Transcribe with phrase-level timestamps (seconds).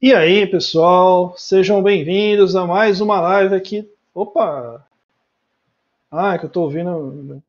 [0.00, 3.90] E aí, pessoal, sejam bem-vindos a mais uma live aqui.
[4.14, 4.86] Opa!
[6.08, 7.42] Ah, é que eu tô ouvindo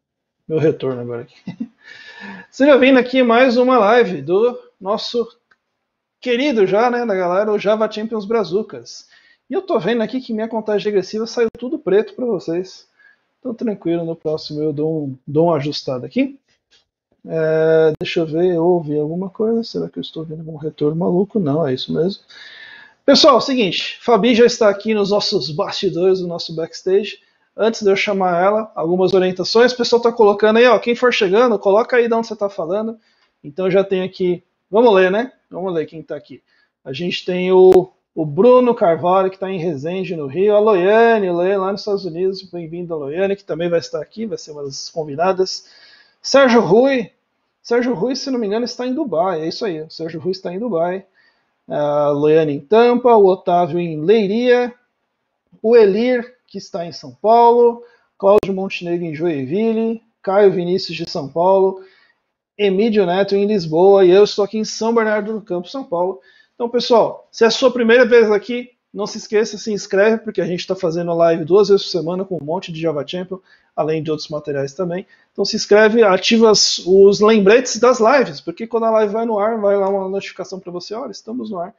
[0.48, 1.36] meu retorno agora aqui.
[2.50, 5.28] Seja vindo aqui mais uma live do nosso
[6.20, 9.08] querido já, né, da galera, o Java Champions Brazucas.
[9.48, 12.88] E eu tô vendo aqui que minha contagem regressiva saiu tudo preto para vocês.
[13.40, 16.40] Então tranquilo, no próximo eu dou um, dou um ajustado aqui.
[17.28, 19.64] É, deixa eu ver, ouvi alguma coisa?
[19.64, 21.40] Será que eu estou vendo algum retorno maluco?
[21.40, 22.24] Não, é isso mesmo.
[23.06, 27.20] Pessoal, é seguinte, Fabi já está aqui nos nossos bastidores, no nosso backstage.
[27.58, 29.74] Antes de eu chamar ela, algumas orientações.
[29.74, 32.50] O pessoal está colocando aí, ó, quem for chegando, coloca aí de onde você está
[32.50, 32.98] falando.
[33.44, 35.34] Então já tem aqui, vamos ler, né?
[35.50, 36.42] Vamos ler quem está aqui.
[36.86, 40.56] A gente tem o, o Bruno Carvalho, que está em Resende, no Rio.
[40.56, 42.44] A Loiane, Loiane lá nos Estados Unidos.
[42.44, 45.66] Bem-vindo Loiane, que também vai estar aqui, vai ser uma das convidadas.
[46.22, 47.12] Sérgio Rui.
[47.70, 49.42] Sérgio Rui, se não me engano, está em Dubai.
[49.42, 49.82] É isso aí.
[49.82, 51.06] O Sérgio Rui está em Dubai.
[51.68, 53.16] A Loiane em Tampa.
[53.16, 54.74] O Otávio em Leiria.
[55.62, 57.84] O Elir, que está em São Paulo.
[58.18, 60.02] Cláudio Montenegro em Joinville.
[60.20, 61.84] Caio Vinícius de São Paulo.
[62.58, 64.04] Emílio Neto em Lisboa.
[64.04, 66.20] E eu estou aqui em São Bernardo do Campo, São Paulo.
[66.56, 70.42] Então, pessoal, se é a sua primeira vez aqui, não se esqueça, se inscreve, porque
[70.42, 73.40] a gente está fazendo live duas vezes por semana com um monte de Java Champion,
[73.76, 75.06] além de outros materiais também.
[75.32, 79.60] Então se inscreve, ativa os lembretes das lives, porque quando a live vai no ar,
[79.60, 81.74] vai lá uma notificação para você, olha, estamos no ar.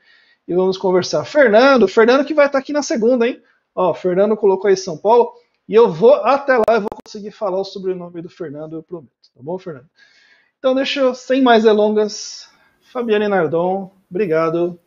[0.47, 1.25] E vamos conversar.
[1.25, 3.43] Fernando, Fernando que vai estar tá aqui na segunda, hein?
[3.75, 5.33] Ó, Fernando colocou aí São Paulo,
[5.69, 9.13] e eu vou até lá, eu vou conseguir falar o sobrenome do Fernando, eu prometo.
[9.35, 9.87] Tá bom, Fernando?
[10.59, 12.49] Então deixa eu, sem mais delongas,
[12.93, 14.79] Fabiane Nardon, obrigado.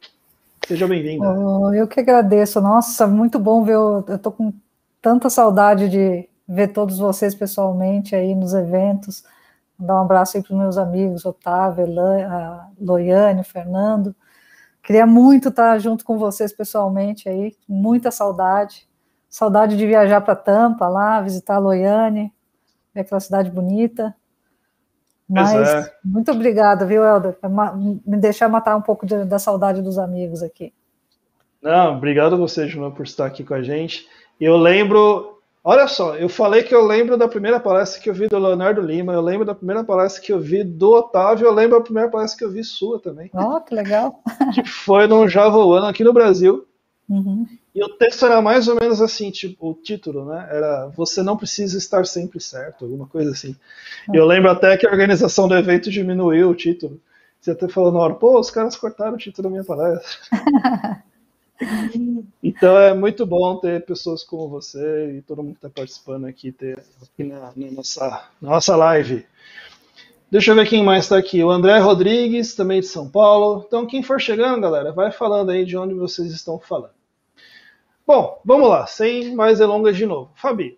[0.67, 1.30] Seja bem-vinda.
[1.30, 2.61] Oh, eu que agradeço.
[2.61, 3.73] Nossa, muito bom ver.
[3.73, 4.53] Eu, tô com
[5.02, 9.23] tanta saudade de ver todos vocês pessoalmente aí nos eventos.
[9.78, 14.16] Dar um abraço aí para os meus amigos, Otávio, a Loiane, Fernando.
[14.81, 18.88] Queria muito estar junto com vocês pessoalmente aí, muita saudade.
[19.30, 22.31] Saudade de viajar para Tampa lá, visitar a Loiane,
[22.94, 24.16] ver aquela cidade bonita.
[25.29, 25.94] Mas é.
[26.03, 27.38] muito obrigada, viu, Helder,
[28.06, 30.73] me deixar matar um pouco de, da saudade dos amigos aqui.
[31.61, 34.06] Não, obrigado a você, João, por estar aqui com a gente.
[34.39, 38.28] Eu lembro, olha só, eu falei que eu lembro da primeira palestra que eu vi
[38.28, 41.78] do Leonardo Lima, eu lembro da primeira palestra que eu vi do Otávio, eu lembro
[41.78, 43.31] da primeira palestra que eu vi sua também.
[43.34, 44.22] Oh, que legal.
[44.53, 46.67] que foi no Java One aqui no Brasil.
[47.09, 47.47] Uhum.
[47.75, 50.47] E o texto era mais ou menos assim, tipo, o título, né?
[50.51, 53.56] Era Você não precisa estar sempre certo, alguma coisa assim.
[54.13, 57.01] E eu lembro até que a organização do evento diminuiu o título.
[57.41, 60.07] Você até falou na hora, pô, os caras cortaram o título da minha palestra.
[62.44, 66.51] então é muito bom ter pessoas como você e todo mundo que está participando aqui,
[66.51, 69.25] ter aqui na, na, nossa, na nossa live.
[70.29, 71.44] Deixa eu ver quem mais está aqui.
[71.44, 73.66] O André Rodrigues, também de São Paulo.
[73.67, 77.03] Então, quem for chegando, galera, vai falando aí de onde vocês estão falando.
[78.06, 80.31] Bom, vamos lá, sem mais delongas de novo.
[80.36, 80.78] Fabi,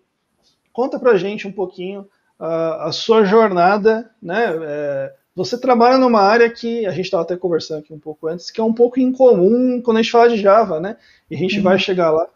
[0.72, 2.02] conta pra gente um pouquinho
[2.38, 4.54] uh, a sua jornada, né?
[4.62, 8.50] É, você trabalha numa área que a gente estava até conversando aqui um pouco antes,
[8.50, 10.96] que é um pouco incomum quando a gente fala de Java, né?
[11.30, 11.64] E a gente uhum.
[11.64, 12.26] vai chegar lá.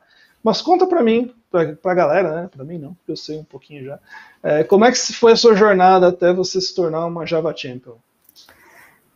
[0.42, 2.48] Mas conta para mim, para a galera, né?
[2.50, 3.98] Para mim não, porque eu sei um pouquinho já.
[4.42, 7.94] É, como é que foi a sua jornada até você se tornar uma Java Champion?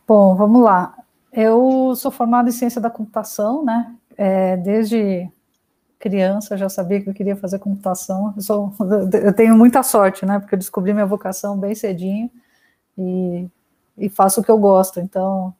[0.07, 0.95] Bom, vamos lá.
[1.33, 3.93] Eu sou formada em ciência da computação, né?
[4.17, 5.29] É, desde
[5.99, 8.33] criança, já sabia que eu queria fazer computação.
[8.35, 8.73] Eu, sou,
[9.23, 10.39] eu tenho muita sorte, né?
[10.39, 12.29] Porque eu descobri minha vocação bem cedinho
[12.97, 13.47] e,
[13.97, 14.99] e faço o que eu gosto.
[14.99, 15.53] Então,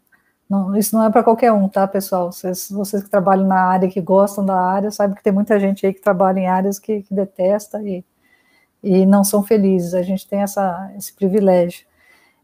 [0.50, 2.32] não, isso não é para qualquer um, tá, pessoal?
[2.32, 5.86] Vocês, vocês, que trabalham na área, que gostam da área, sabem que tem muita gente
[5.86, 8.04] aí que trabalha em áreas que, que detesta e,
[8.84, 9.94] e não são felizes.
[9.94, 11.86] A gente tem essa, esse privilégio.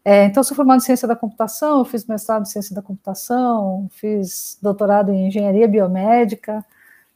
[0.04, 4.58] É, então, sou formado em ciência da computação, fiz mestrado em ciência da computação, fiz
[4.60, 6.64] doutorado em engenharia biomédica,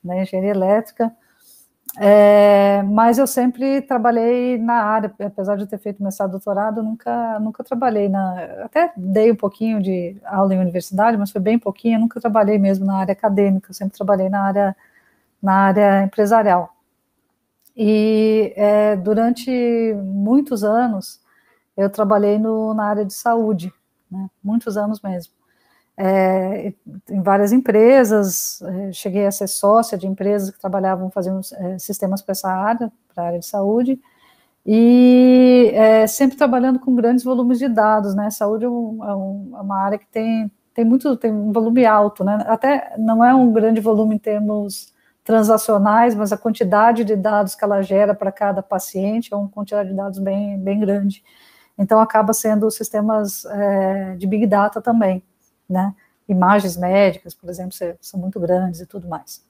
[0.06, 1.12] né, engenharia elétrica,
[1.98, 7.40] é, mas eu sempre trabalhei na área, apesar de eu ter feito mestrado doutorado, nunca,
[7.40, 8.34] nunca trabalhei na.
[8.64, 12.84] Até dei um pouquinho de aula em universidade, mas foi bem pouquinho, nunca trabalhei mesmo
[12.84, 14.76] na área acadêmica, eu sempre trabalhei na área,
[15.42, 16.74] na área empresarial.
[17.76, 19.50] E é, durante
[20.04, 21.20] muitos anos
[21.76, 23.72] eu trabalhei no, na área de saúde,
[24.10, 25.35] né, muitos anos mesmo
[25.98, 26.74] é,
[27.10, 32.20] em várias empresas, é, cheguei a ser sócia de empresas que trabalhavam fazendo é, sistemas
[32.20, 33.98] para essa área, para a área de saúde,
[34.64, 39.60] e é, sempre trabalhando com grandes volumes de dados, né, saúde é, é, um, é,
[39.62, 43.52] uma área que tem, tem muito, tem um volume alto, né, até não é um
[43.52, 44.92] grande volume em termos
[45.24, 49.88] transacionais, mas a quantidade de dados que ela gera para cada paciente é uma quantidade
[49.88, 51.24] de dados bem, bem grande,
[51.78, 53.44] então acaba sendo sistemas
[54.18, 55.22] de Big Data também,
[55.68, 55.94] né?
[56.28, 59.44] imagens médicas, por exemplo, são muito grandes e tudo mais.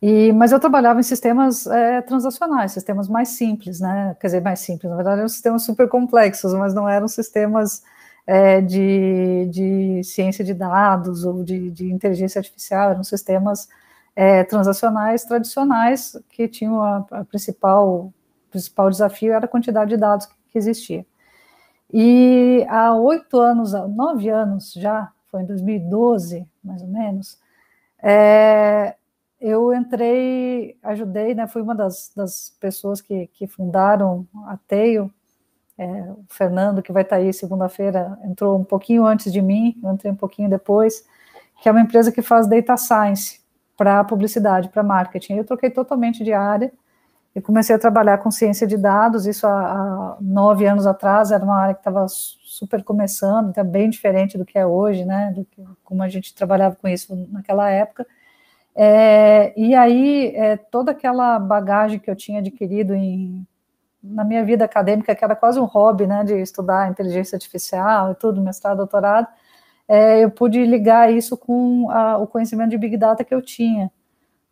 [0.00, 4.16] E, mas eu trabalhava em sistemas é, transacionais, sistemas mais simples, né?
[4.20, 7.82] Quer dizer, mais simples, na verdade eram sistemas super complexos, mas não eram sistemas
[8.26, 13.68] é, de, de ciência de dados ou de, de inteligência artificial, eram sistemas
[14.14, 18.12] é, transacionais tradicionais que tinham a, a principal,
[18.50, 21.04] principal desafio era a quantidade de dados que, que existia.
[21.92, 27.38] E há oito anos, nove anos já, foi em 2012, mais ou menos,
[28.02, 28.94] é,
[29.40, 35.12] eu entrei, ajudei, né, fui uma das, das pessoas que, que fundaram a Teio,
[35.78, 39.92] é, o Fernando, que vai estar aí segunda-feira, entrou um pouquinho antes de mim, eu
[39.92, 41.06] entrei um pouquinho depois,
[41.62, 43.40] que é uma empresa que faz data science
[43.76, 45.34] para publicidade, para marketing.
[45.34, 46.72] Eu troquei totalmente de área
[47.38, 51.44] e comecei a trabalhar com ciência de dados, isso há, há nove anos atrás, era
[51.44, 55.44] uma área que estava super começando, então bem diferente do que é hoje, né, do
[55.44, 58.04] que, como a gente trabalhava com isso naquela época,
[58.74, 63.46] é, e aí, é, toda aquela bagagem que eu tinha adquirido em,
[64.02, 68.14] na minha vida acadêmica, que era quase um hobby, né, de estudar inteligência artificial e
[68.16, 69.28] tudo, mestrado, doutorado,
[69.88, 73.90] é, eu pude ligar isso com a, o conhecimento de Big Data que eu tinha.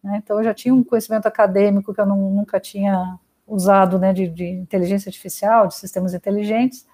[0.07, 4.13] Né, então, eu já tinha um conhecimento acadêmico que eu não, nunca tinha usado, né,
[4.13, 6.87] de, de, inteligência artificial, de sistemas inteligentes,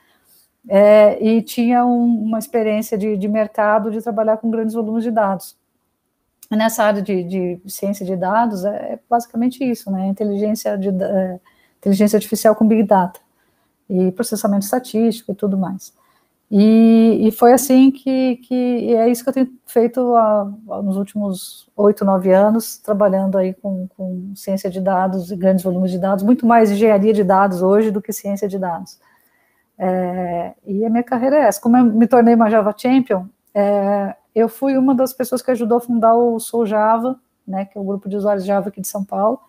[0.67, 5.11] é, e tinha um, uma experiência de, de mercado de trabalhar com grandes volumes de
[5.11, 5.57] dados
[6.57, 10.07] nessa área de, de, ciência de dados é, é basicamente isso, né?
[10.09, 11.41] Inteligência, é,
[11.79, 13.21] inteligência artificial com big data
[13.89, 15.95] e processamento estatístico e tudo mais.
[16.55, 20.15] E, e foi assim que, que é isso que eu tenho feito
[20.85, 25.91] nos últimos oito, nove anos, trabalhando aí com, com ciência de dados e grandes volumes
[25.91, 29.01] de dados, muito mais engenharia de dados hoje do que ciência de dados.
[29.79, 31.59] É, e a minha carreira é essa.
[31.59, 35.79] Como eu me tornei uma Java Champion, é, eu fui uma das pessoas que ajudou
[35.79, 37.19] a fundar o Sou Java,
[37.49, 39.41] né, que é o grupo de usuários Java aqui de São Paulo,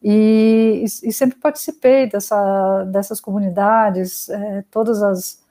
[0.00, 5.44] e, e sempre participei dessa, dessas comunidades, é, todas as,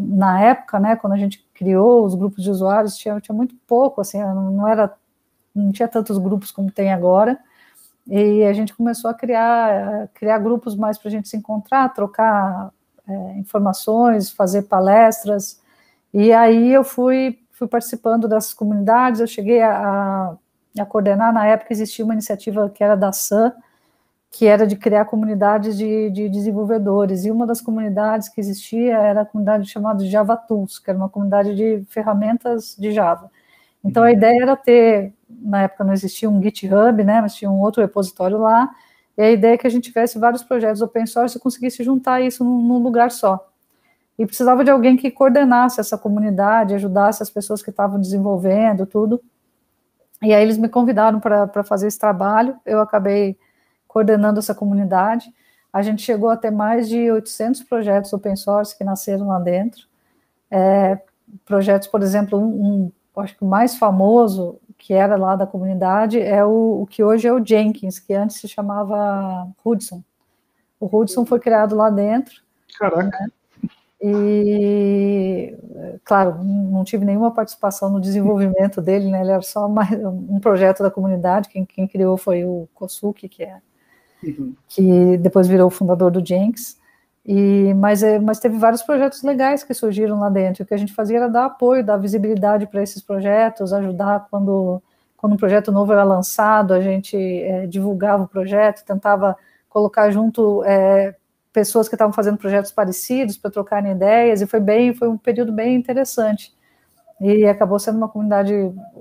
[0.00, 4.00] na época, né, quando a gente criou os grupos de usuários, tinha, tinha muito pouco,
[4.00, 4.92] assim, não era,
[5.54, 7.38] não tinha tantos grupos como tem agora,
[8.06, 12.70] e a gente começou a criar, criar grupos mais para a gente se encontrar, trocar
[13.06, 15.60] é, informações, fazer palestras,
[16.12, 20.36] e aí eu fui fui participando dessas comunidades, eu cheguei a,
[20.78, 23.52] a, coordenar, na época existia uma iniciativa que era da SAM,
[24.30, 29.22] que era de criar comunidades de, de, desenvolvedores, e uma das comunidades que existia era
[29.22, 33.30] a comunidade chamada Java Tools, que era uma comunidade de ferramentas de Java.
[33.82, 34.12] Então a uhum.
[34.12, 38.38] ideia era ter, na época não existia um GitHub, né, mas tinha um outro repositório
[38.38, 38.70] lá,
[39.16, 42.20] e a ideia é que a gente tivesse vários projetos open source e conseguisse juntar
[42.20, 43.48] isso num, num lugar só
[44.18, 49.22] e precisava de alguém que coordenasse essa comunidade, ajudasse as pessoas que estavam desenvolvendo tudo.
[50.20, 53.38] E aí eles me convidaram para fazer esse trabalho, eu acabei
[53.98, 55.32] coordenando essa comunidade.
[55.72, 59.88] A gente chegou a ter mais de 800 projetos open source que nasceram lá dentro.
[60.48, 61.00] É,
[61.44, 66.20] projetos, por exemplo, um, um, acho que o mais famoso que era lá da comunidade
[66.20, 70.00] é o, o que hoje é o Jenkins, que antes se chamava Hudson.
[70.78, 72.40] O Hudson foi criado lá dentro.
[72.78, 73.18] Caraca.
[73.18, 73.28] Né?
[74.00, 75.56] E,
[76.04, 79.22] claro, não tive nenhuma participação no desenvolvimento dele, né?
[79.22, 81.48] Ele era só mais um projeto da comunidade.
[81.48, 83.60] Quem, quem criou foi o Kosuke, que é
[84.22, 84.54] uhum.
[84.68, 86.78] que depois virou o fundador do Jenks.
[87.30, 90.62] E, mas, é, mas teve vários projetos legais que surgiram lá dentro.
[90.62, 94.82] O que a gente fazia era dar apoio, dar visibilidade para esses projetos, ajudar quando,
[95.14, 99.36] quando um projeto novo era lançado, a gente é, divulgava o projeto, tentava
[99.68, 101.14] colocar junto é,
[101.52, 105.52] pessoas que estavam fazendo projetos parecidos para trocarem ideias, e foi bem, foi um período
[105.52, 106.54] bem interessante.
[107.20, 108.52] E acabou sendo uma comunidade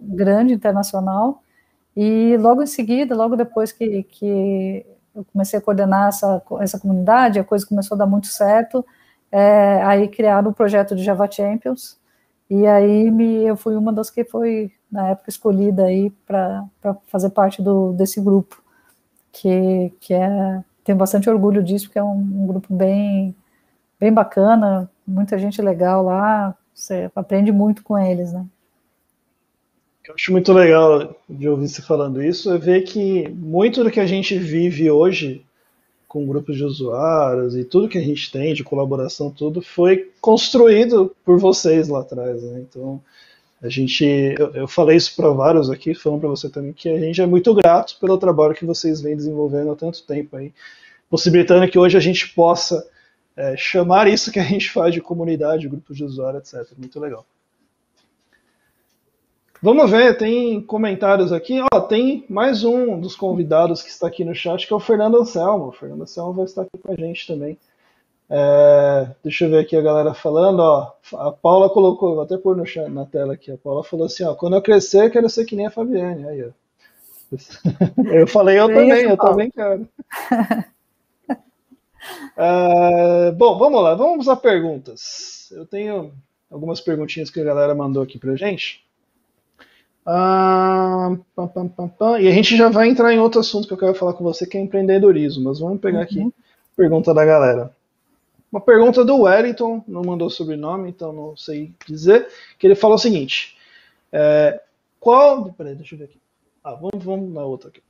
[0.01, 1.41] grande, internacional,
[1.95, 4.85] e logo em seguida, logo depois que, que
[5.17, 8.85] eu comecei a coordenar essa, essa comunidade, a coisa começou a dar muito certo,
[9.31, 11.99] é, aí criaram o projeto de Java Champions,
[12.49, 16.65] e aí me, eu fui uma das que foi, na época, escolhida aí para
[17.07, 18.61] fazer parte do, desse grupo,
[19.31, 23.35] que, que é tenho bastante orgulho disso, porque é um, um, grupo bem,
[23.99, 28.45] bem bacana, muita gente legal lá, você aprende muito com eles, né?
[30.07, 33.99] Eu acho muito legal de ouvir você falando isso, é ver que muito do que
[33.99, 35.45] a gente vive hoje
[36.07, 41.13] com grupos de usuários e tudo que a gente tem de colaboração, tudo foi construído
[41.25, 42.61] por vocês lá atrás, né?
[42.61, 43.01] Então,
[43.61, 44.05] a gente,
[44.39, 47.25] eu, eu falei isso para vários aqui, falando para você também, que a gente é
[47.25, 50.53] muito grato pelo trabalho que vocês vêm desenvolvendo há tanto tempo aí,
[51.09, 52.87] possibilitando que hoje a gente possa
[53.35, 56.65] é, chamar isso que a gente faz de comunidade, grupos de usuário, etc.
[56.77, 57.25] Muito legal.
[59.67, 61.59] Vamos ver, tem comentários aqui.
[61.73, 65.17] Ó, tem mais um dos convidados que está aqui no chat, que é o Fernando
[65.17, 65.65] Anselmo.
[65.65, 67.57] O Fernando Anselmo vai estar aqui com a gente também.
[68.29, 70.61] É, deixa eu ver aqui a galera falando.
[70.61, 73.51] Ó, a Paula colocou, vou até pôr no na tela aqui.
[73.51, 76.25] A Paula falou assim: ó, quando eu crescer, quero ser que nem a Fabiane.
[76.25, 76.51] Aí, ó.
[78.09, 79.85] Eu falei, eu também, eu também quero.
[82.37, 85.51] Uh, bom, vamos lá, vamos a perguntas.
[85.51, 86.13] Eu tenho
[86.49, 88.86] algumas perguntinhas que a galera mandou aqui pra gente.
[90.07, 93.77] Uh, pam, pam, pam, e a gente já vai entrar em outro assunto que eu
[93.77, 95.43] quero falar com você, que é empreendedorismo.
[95.43, 96.31] Mas vamos pegar aqui uhum.
[96.77, 97.75] pergunta da galera.
[98.49, 102.25] Uma pergunta do Wellington, não mandou sobrenome, então não sei dizer,
[102.57, 103.57] que ele fala o seguinte:
[104.09, 104.61] é,
[104.97, 105.51] qual.
[105.51, 106.19] Peraí, deixa eu ver aqui.
[106.63, 107.81] Ah, vamos, vamos na outra aqui.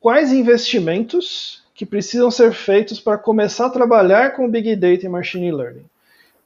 [0.00, 5.52] Quais investimentos que precisam ser feitos para começar a trabalhar com Big Data e Machine
[5.52, 5.86] Learning?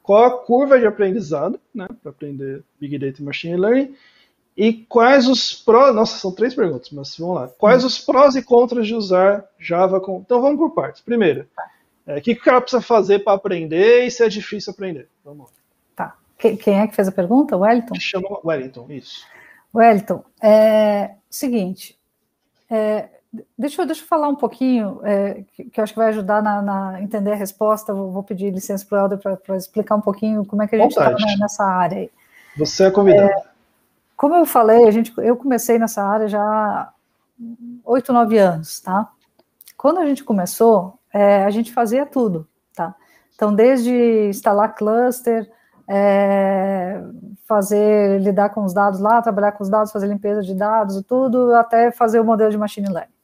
[0.03, 3.95] Qual a curva de aprendizado, né, para aprender Big Data e Machine Learning?
[4.57, 5.93] E quais os prós.
[5.93, 7.47] Nossa, são três perguntas, mas vamos lá.
[7.47, 10.19] Quais os prós e contras de usar Java com.
[10.19, 11.01] Então vamos por partes.
[11.01, 11.47] Primeiro,
[12.07, 15.09] é, o que o cara precisa fazer para aprender e se é difícil aprender?
[15.23, 15.51] Vamos lá.
[15.95, 16.15] Tá.
[16.37, 17.57] Quem é que fez a pergunta?
[17.57, 17.95] Wellington?
[17.99, 19.25] Chama Wellington, isso.
[19.73, 21.97] Wellington, é seguinte.
[22.69, 23.09] É,
[23.57, 26.41] Deixa eu, deixa eu falar um pouquinho, é, que, que, eu acho que vai ajudar
[26.41, 27.93] na, na entender a resposta.
[27.93, 30.79] Vou, vou pedir licença para o Helder para explicar um pouquinho como é que a
[30.79, 31.99] gente está nessa área.
[31.99, 32.09] Aí.
[32.57, 33.29] Você é convidado.
[33.29, 33.43] É,
[34.15, 36.93] como eu falei, a gente, eu comecei nessa área já há
[37.83, 39.09] oito, nove anos, tá?
[39.77, 42.95] Quando a gente começou, é, a gente fazia tudo, tá?
[43.35, 43.91] Então, desde
[44.29, 45.49] instalar cluster,
[45.87, 47.01] é,
[47.47, 51.53] fazer, lidar com os dados lá, trabalhar com os dados, fazer limpeza de dados tudo,
[51.53, 53.15] até fazer o modelo de machine learning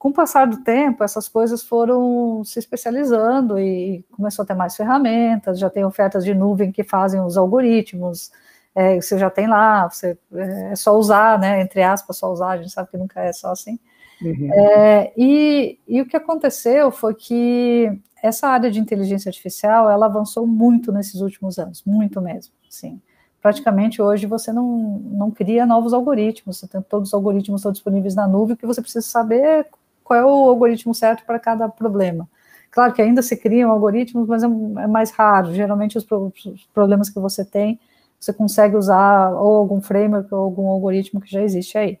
[0.00, 4.74] com o passar do tempo, essas coisas foram se especializando e começou a ter mais
[4.74, 8.32] ferramentas, já tem ofertas de nuvem que fazem os algoritmos,
[8.74, 12.50] é, você já tem lá, você, é, é, só usar, né, entre aspas, só usar,
[12.50, 13.78] a gente sabe que nunca é só assim.
[14.22, 14.52] Uhum.
[14.52, 17.90] É, e, e o que aconteceu foi que
[18.22, 23.00] essa área de inteligência artificial, ela avançou muito nesses últimos anos, muito mesmo, sim.
[23.40, 28.14] Praticamente hoje você não, não cria novos algoritmos, você tem, todos os algoritmos estão disponíveis
[28.14, 29.66] na nuvem, o que você precisa saber é
[30.04, 32.28] qual é o algoritmo certo para cada problema.
[32.70, 35.52] Claro que ainda se criam algoritmos, mas é, é mais raro.
[35.52, 37.80] Geralmente os, pro, os, problemas que você tem,
[38.20, 41.98] você consegue usar ou algum framework ou algum algoritmo que já existe aí.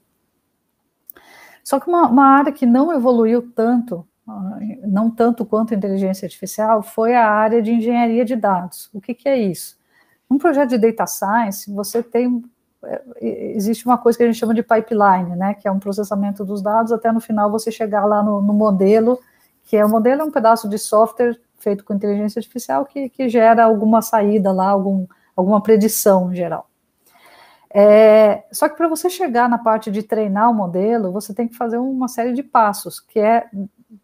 [1.64, 4.06] Só que uma, uma área que não evoluiu tanto,
[4.86, 8.90] não tanto quanto inteligência artificial, foi a área de engenharia de dados.
[8.92, 9.78] O que, que é isso?
[10.30, 12.44] Um projeto de data science, você tem
[12.82, 13.02] é,
[13.54, 16.62] existe uma coisa que a gente chama de pipeline, né, que é um processamento dos
[16.62, 19.18] dados até no final você chegar lá no, no modelo,
[19.64, 23.28] que é o modelo é um pedaço de software feito com inteligência artificial que, que
[23.28, 25.06] gera alguma saída lá, algum,
[25.36, 26.68] alguma predição em geral.
[27.72, 31.56] É, só que para você chegar na parte de treinar o modelo, você tem que
[31.56, 33.48] fazer uma série de passos, que é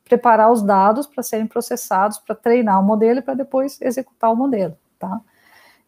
[0.05, 4.37] preparar os dados para serem processados, para treinar o modelo e para depois executar o
[4.37, 5.21] modelo, tá?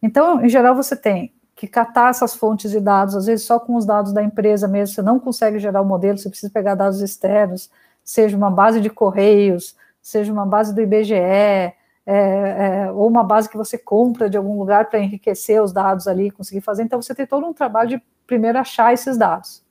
[0.01, 3.75] Então, em geral, você tem que catar essas fontes de dados, às vezes só com
[3.75, 7.01] os dados da empresa mesmo, você não consegue gerar o modelo, você precisa pegar dados
[7.01, 7.69] externos,
[8.03, 11.73] seja uma base de correios, seja uma base do IBGE,
[12.11, 16.07] é, é, ou uma base que você compra de algum lugar para enriquecer os dados
[16.07, 16.83] ali, conseguir fazer.
[16.83, 19.63] Então, você tem todo um trabalho de primeiro achar esses dados.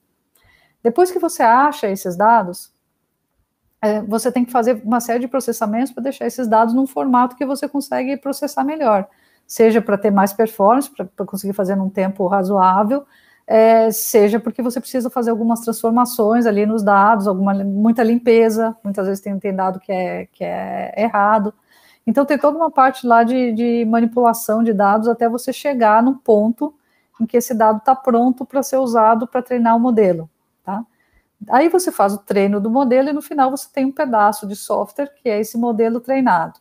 [0.83, 2.73] Depois que você acha esses dados,
[3.83, 7.37] é, você tem que fazer uma série de processamentos para deixar esses dados num formato
[7.37, 9.09] que você consegue processar melhor
[9.49, 13.07] seja para ter mais performance, para conseguir fazer num tempo razoável,
[13.47, 19.07] é, seja porque você precisa fazer algumas transformações ali nos dados, alguma, muita limpeza, muitas
[19.07, 21.54] vezes tem, tem dado que é, que é errado.
[22.09, 26.15] Então, tem toda uma parte lá de, de manipulação de dados até você chegar no
[26.15, 26.75] ponto
[27.21, 30.31] em que esse dado está pronto para ser usado para treinar o modelo,
[30.65, 30.83] tá?
[31.50, 34.57] Aí você faz o treino do modelo e no final você tem um pedaço de
[34.57, 36.59] software que é esse modelo treinado.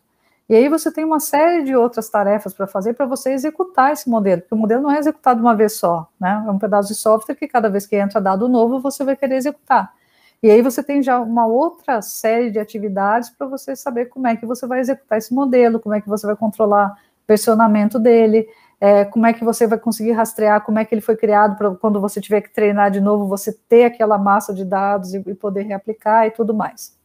[0.49, 4.09] E aí você tem uma série de outras tarefas para fazer para você executar esse
[4.09, 6.43] modelo, porque o modelo não é executado uma vez só, né?
[6.45, 9.35] É um pedaço de software que cada vez que entra dado novo, você vai querer
[9.35, 9.93] executar.
[10.41, 14.35] E aí você tem já uma outra série de atividades para você saber como é
[14.35, 18.47] que você vai executar esse modelo, como é que você vai controlar o versionamento dele,
[18.79, 21.71] é, como é que você vai conseguir rastrear como é que ele foi criado para
[21.71, 25.33] quando você tiver que treinar de novo, você ter aquela massa de dados e, e
[25.33, 26.95] poder reaplicar e tudo mais.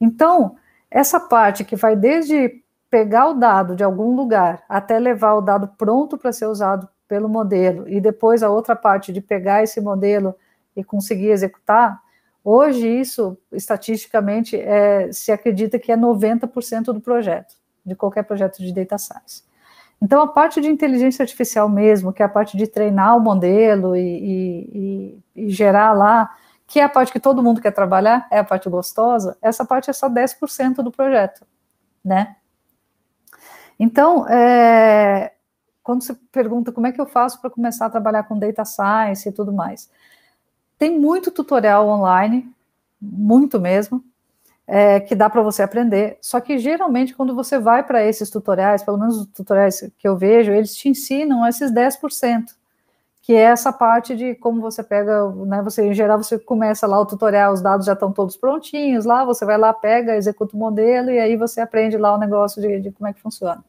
[0.00, 0.56] Então,
[0.90, 5.68] essa parte que vai desde pegar o dado de algum lugar até levar o dado
[5.76, 10.34] pronto para ser usado pelo modelo, e depois a outra parte de pegar esse modelo
[10.76, 12.00] e conseguir executar,
[12.48, 18.72] hoje isso, estatisticamente, é, se acredita que é 90% do projeto, de qualquer projeto de
[18.72, 19.42] data science.
[20.00, 23.96] Então, a parte de inteligência artificial mesmo, que é a parte de treinar o modelo
[23.96, 26.34] e, e, e gerar lá,
[26.66, 29.90] que é a parte que todo mundo quer trabalhar, é a parte gostosa, essa parte
[29.90, 31.46] é só 10% do projeto,
[32.04, 32.36] né?
[33.78, 35.32] Então, é,
[35.82, 39.28] quando você pergunta como é que eu faço para começar a trabalhar com data science
[39.28, 39.90] e tudo mais,
[40.78, 42.48] tem muito tutorial online,
[43.00, 44.02] muito mesmo,
[44.66, 46.18] é, que dá para você aprender.
[46.20, 50.16] Só que geralmente, quando você vai para esses tutoriais, pelo menos os tutoriais que eu
[50.16, 52.54] vejo, eles te ensinam esses 10%,
[53.22, 55.62] que é essa parte de como você pega, né?
[55.62, 59.24] Você, em geral, você começa lá o tutorial, os dados já estão todos prontinhos lá,
[59.24, 62.80] você vai lá, pega, executa o modelo, e aí você aprende lá o negócio de,
[62.80, 63.64] de como é que funciona.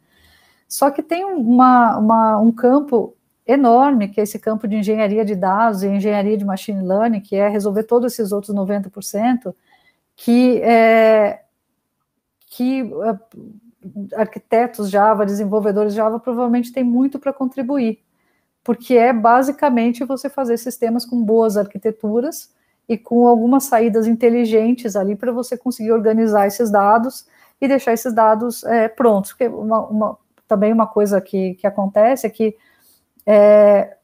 [0.68, 3.16] Só que tem uma, uma, um campo
[3.52, 7.36] enorme, que é esse campo de engenharia de dados e engenharia de machine learning, que
[7.36, 9.54] é resolver todos esses outros 90%,
[10.16, 11.42] que, é,
[12.48, 18.00] que é, arquitetos Java, desenvolvedores Java, provavelmente têm muito para contribuir,
[18.64, 22.54] porque é basicamente você fazer sistemas com boas arquiteturas
[22.88, 27.26] e com algumas saídas inteligentes ali para você conseguir organizar esses dados
[27.60, 29.32] e deixar esses dados é, prontos.
[29.32, 32.56] Porque uma, uma, também uma coisa que, que acontece é que
[33.30, 33.98] é,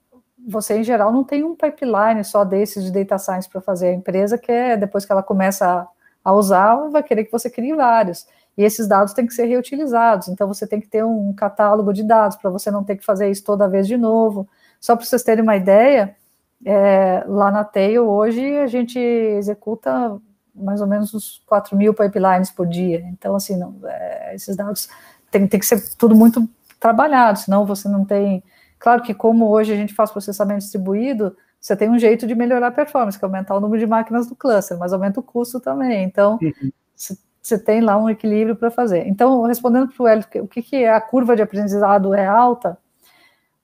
[0.47, 3.89] você, em geral, não tem um pipeline só desses de data science para fazer.
[3.89, 5.87] A empresa que é, depois que ela começa a
[6.25, 8.27] a usar, vai querer que você crie vários.
[8.57, 10.27] E esses dados têm que ser reutilizados.
[10.27, 13.29] Então, você tem que ter um catálogo de dados para você não ter que fazer
[13.29, 14.49] isso toda vez de novo.
[14.81, 16.15] Só para vocês terem uma ideia,
[16.65, 20.19] é, lá na Tail, hoje, a gente executa
[20.55, 23.05] mais ou menos uns 4 mil pipelines por dia.
[23.11, 24.89] Então, assim, não, é, esses dados
[25.29, 28.43] tem que ser tudo muito trabalhado, senão você não tem.
[28.85, 32.67] Claro que, como hoje a gente faz processamento distribuído, você tem um jeito de melhorar
[32.67, 35.59] a performance, que é aumentar o número de máquinas do cluster, mas aumenta o custo
[35.59, 36.03] também.
[36.03, 36.71] Então, uhum.
[37.41, 39.07] você tem lá um equilíbrio para fazer.
[39.07, 42.77] Então, respondendo para o Hélio, o que, que é a curva de aprendizado é alta?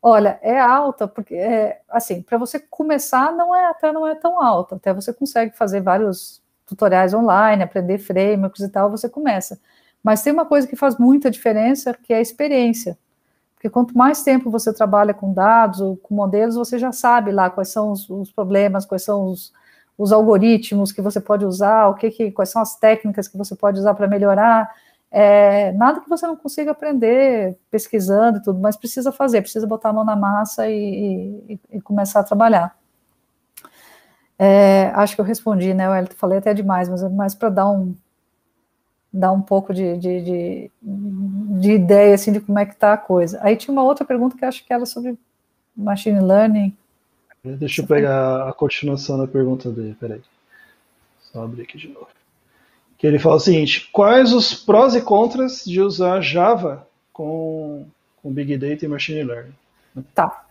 [0.01, 4.41] Olha, é alta porque, é, assim, para você começar, não é até não é tão
[4.41, 4.77] alta.
[4.77, 9.59] Até você consegue fazer vários tutoriais online, aprender frameworks e tal, você começa.
[10.01, 12.97] Mas tem uma coisa que faz muita diferença, que é a experiência.
[13.61, 17.47] Porque quanto mais tempo você trabalha com dados ou com modelos, você já sabe lá
[17.47, 19.53] quais são os, os problemas, quais são os,
[19.95, 23.55] os, algoritmos que você pode usar, o que, que quais são as técnicas que você
[23.55, 24.67] pode usar para melhorar.
[25.11, 29.89] É, nada que você não consiga aprender pesquisando e tudo, mas precisa fazer, precisa botar
[29.89, 32.75] a mão na massa e, e, e começar a trabalhar.
[34.39, 37.69] É, acho que eu respondi, né, eu falei até demais, mas é mais para dar
[37.69, 37.93] um,
[39.13, 42.97] dar um pouco de, de, de, de, ideia assim, de como é que está a
[42.97, 43.39] coisa.
[43.41, 45.17] Aí tinha uma outra pergunta que acho que era sobre
[45.75, 46.75] machine learning.
[47.43, 50.21] Deixa eu pegar a continuação da pergunta dele, peraí.
[51.21, 52.07] Só abrir aqui de novo.
[52.97, 57.85] Que ele fala o seguinte: quais os prós e contras de usar Java com,
[58.21, 59.55] com Big Data e Machine Learning?
[60.13, 60.45] Tá.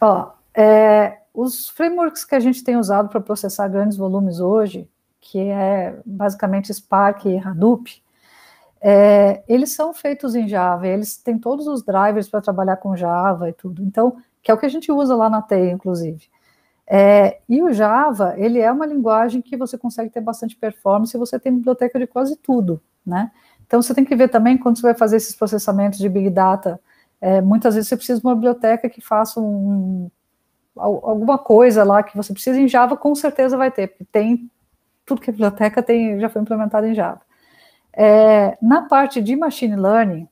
[0.00, 4.88] Ó, é, os frameworks que a gente tem usado para processar grandes volumes hoje,
[5.22, 8.02] que é basicamente Spark e Hadoop,
[8.80, 13.48] é, eles são feitos em Java, eles têm todos os drivers para trabalhar com Java
[13.48, 16.28] e tudo, então, que é o que a gente usa lá na TEI, inclusive.
[16.84, 21.18] É, e o Java, ele é uma linguagem que você consegue ter bastante performance e
[21.18, 23.30] você tem biblioteca de quase tudo, né?
[23.64, 26.80] Então, você tem que ver também, quando você vai fazer esses processamentos de Big Data,
[27.20, 30.10] é, muitas vezes você precisa de uma biblioteca que faça um,
[30.76, 34.50] alguma coisa lá que você precisa em Java, com certeza vai ter, porque tem,
[35.04, 37.20] tudo que é biblioteca tem, já foi implementado em Java.
[37.92, 40.28] É, na parte de machine learning,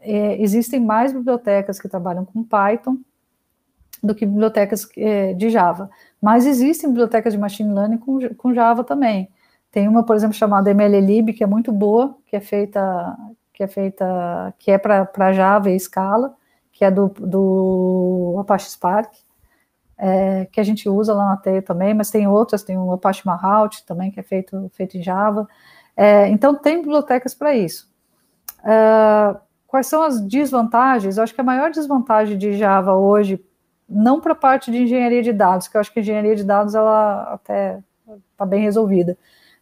[0.00, 2.98] é, existem mais bibliotecas que trabalham com Python
[4.02, 5.90] do que bibliotecas é, de Java.
[6.20, 9.30] Mas existem bibliotecas de machine learning com, com Java também.
[9.70, 13.16] Tem uma, por exemplo, chamada MLlib, que é muito boa, que é feita,
[13.52, 16.36] que é feita, que é para Java e Scala,
[16.72, 19.16] que é do, do Apache Spark,
[19.96, 23.22] é, que a gente usa lá na TE também, mas tem outras, tem o Apache
[23.24, 25.48] Mahout também, que é feito, feito em Java.
[25.96, 27.88] É, então, tem bibliotecas para isso.
[28.60, 31.16] Uh, quais são as desvantagens?
[31.16, 33.44] Eu acho que a maior desvantagem de Java hoje,
[33.88, 36.44] não para a parte de engenharia de dados, que eu acho que a engenharia de
[36.44, 37.78] dados ela até
[38.32, 39.16] está bem resolvida,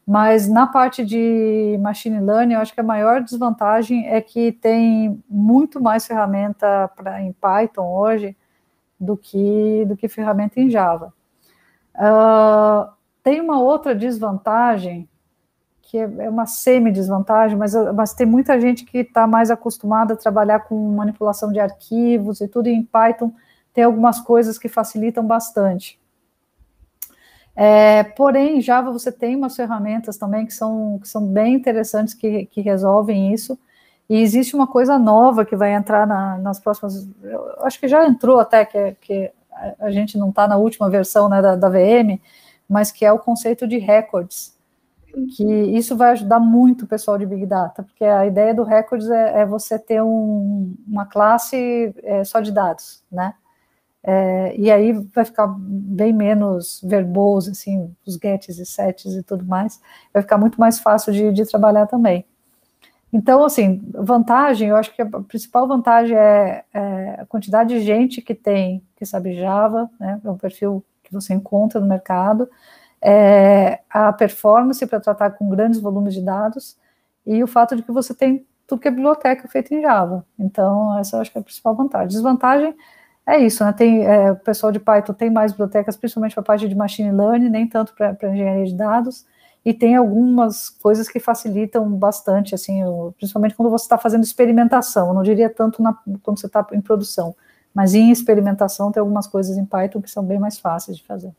[0.06, 5.22] mas na parte de machine learning, eu acho que a maior desvantagem é que tem
[5.28, 8.36] muito mais ferramenta pra, em Python hoje
[9.02, 11.12] do que, do que ferramenta em Java.
[11.94, 12.90] Uh,
[13.22, 15.08] tem uma outra desvantagem
[15.82, 20.16] que é, é uma semi-desvantagem, mas, mas tem muita gente que está mais acostumada a
[20.16, 23.32] trabalhar com manipulação de arquivos e tudo, e em Python
[23.74, 26.00] tem algumas coisas que facilitam bastante.
[27.54, 32.14] É, porém, em Java você tem umas ferramentas também que são, que são bem interessantes
[32.14, 33.58] que, que resolvem isso,
[34.12, 37.08] E existe uma coisa nova que vai entrar na, nas próximas.
[37.22, 39.32] Eu acho que já entrou até, que, que
[39.80, 42.20] a gente não está na última versão né, da, da VM,
[42.68, 44.54] mas que é o conceito de records
[45.34, 49.08] que isso vai ajudar muito o pessoal de Big Data, porque a ideia do Records
[49.08, 53.34] é, é você ter um, uma classe é, só de dados, né?
[54.02, 59.44] É, e aí vai ficar bem menos verboso, assim, os gets e sets e tudo
[59.46, 59.80] mais,
[60.12, 62.26] vai ficar muito mais fácil de, de trabalhar também.
[63.12, 68.22] Então, assim, vantagem, eu acho que a principal vantagem é, é, a quantidade de gente
[68.22, 72.48] que tem, que sabe Java, né, é um perfil que você encontra no mercado,
[73.02, 76.76] é, a performance para tratar com grandes volumes de dados
[77.26, 80.24] e o fato de que você tem tudo que é biblioteca feita em Java.
[80.38, 82.08] Então, essa eu acho que é a principal vantagem.
[82.08, 82.74] Desvantagem
[83.26, 83.72] é isso, né?
[83.72, 87.12] Tem, é, o pessoal de Python tem mais bibliotecas, principalmente para a parte de machine
[87.12, 89.26] learning, nem tanto para engenharia de dados,
[89.64, 92.80] e tem algumas coisas que facilitam bastante, assim,
[93.16, 95.08] principalmente quando você está fazendo experimentação.
[95.08, 97.34] Eu não diria tanto na, quando você está em produção,
[97.72, 101.30] mas em experimentação tem algumas coisas em Python que são bem mais fáceis de fazer.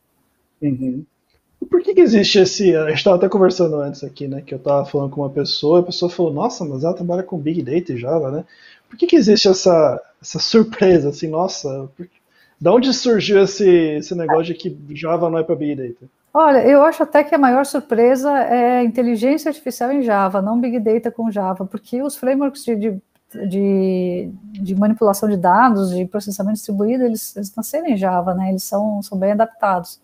[0.62, 1.06] Uhum.
[1.70, 2.76] Por que, que existe esse.
[2.76, 4.42] A gente estava até conversando antes aqui, né?
[4.42, 7.38] Que eu estava falando com uma pessoa, a pessoa falou, nossa, mas ela trabalha com
[7.38, 8.46] Big Data e Java, né?
[8.90, 12.08] Por que, que existe essa, essa surpresa, assim, nossa, por...
[12.60, 16.06] da onde surgiu esse, esse negócio de que Java não é para Big Data?
[16.36, 20.80] Olha, eu acho até que a maior surpresa é inteligência artificial em Java, não Big
[20.80, 23.02] Data com Java, porque os frameworks de, de,
[23.48, 28.50] de, de manipulação de dados, de processamento distribuído, eles, eles nasceram em Java, né?
[28.50, 30.02] Eles são, são bem adaptados.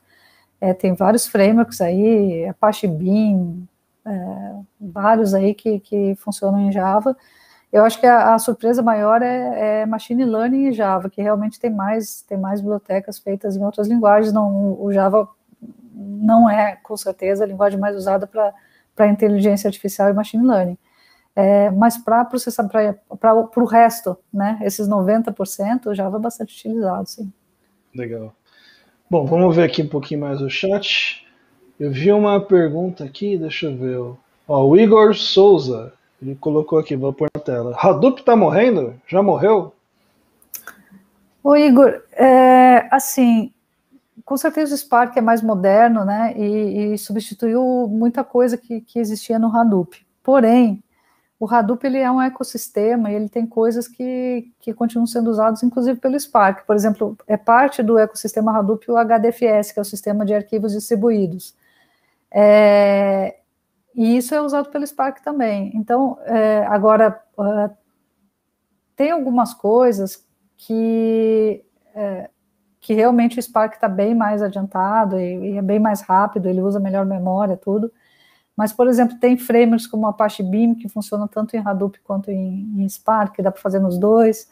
[0.62, 3.68] É, tem vários frameworks aí, Apache Beam,
[4.06, 7.18] é, vários aí que, que funcionam em Java.
[7.74, 11.60] Eu acho que a, a surpresa maior é, é, Machine Learning em Java, que realmente
[11.60, 14.34] tem mais, tem mais bibliotecas feitas em outras linguagens.
[14.34, 15.28] Não, o Java
[16.00, 20.78] não é, com certeza, a linguagem mais usada para inteligência artificial e Machine Learning.
[21.36, 27.08] É, mas para processar, para o resto, né, esses 90%, o Java é bastante utilizado,
[27.08, 27.32] sim.
[27.94, 28.34] Legal.
[29.10, 31.26] Bom, vamos ver aqui um pouquinho mais o chat.
[31.80, 33.98] Eu vi uma pergunta aqui, deixa eu ver.
[34.48, 37.76] Ó, o Igor Souza, ele colocou aqui, vou pôr na tela.
[37.80, 38.96] Hadoop tá morrendo?
[39.08, 39.74] Já morreu?
[41.44, 43.52] O Igor, é, assim,
[44.30, 49.00] com certeza o Spark é mais moderno, né, e, e substituiu muita coisa que, que
[49.00, 50.06] existia no Hadoop.
[50.22, 50.84] Porém,
[51.40, 55.64] o Hadoop ele é um ecossistema e ele tem coisas que, que continuam sendo usadas,
[55.64, 56.64] inclusive pelo Spark.
[56.68, 60.74] Por exemplo, é parte do ecossistema Hadoop o HDFS, que é o sistema de arquivos
[60.74, 61.56] distribuídos.
[62.30, 63.36] É,
[63.96, 65.72] e isso é usado pelo Spark também.
[65.74, 67.76] Então, é, agora, uh,
[68.96, 70.24] tem algumas coisas
[70.56, 71.66] que,
[71.96, 72.30] é,
[72.80, 76.62] que realmente o Spark está bem mais adiantado e, e é bem mais rápido, ele
[76.62, 77.92] usa melhor memória, tudo.
[78.56, 82.30] Mas, por exemplo, tem frameworks como a Apache Beam, que funciona tanto em Hadoop quanto
[82.30, 84.50] em, em Spark, dá para fazer nos dois.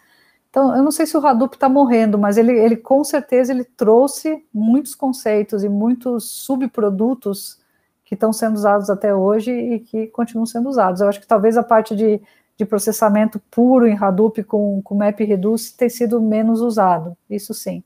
[0.50, 3.64] Então, eu não sei se o Hadoop está morrendo, mas ele, ele com certeza ele
[3.64, 7.60] trouxe muitos conceitos e muitos subprodutos
[8.06, 11.02] que estão sendo usados até hoje e que continuam sendo usados.
[11.02, 12.22] Eu acho que talvez a parte de,
[12.56, 17.84] de processamento puro em Hadoop com, com MapReduce tenha sido menos usado, isso sim.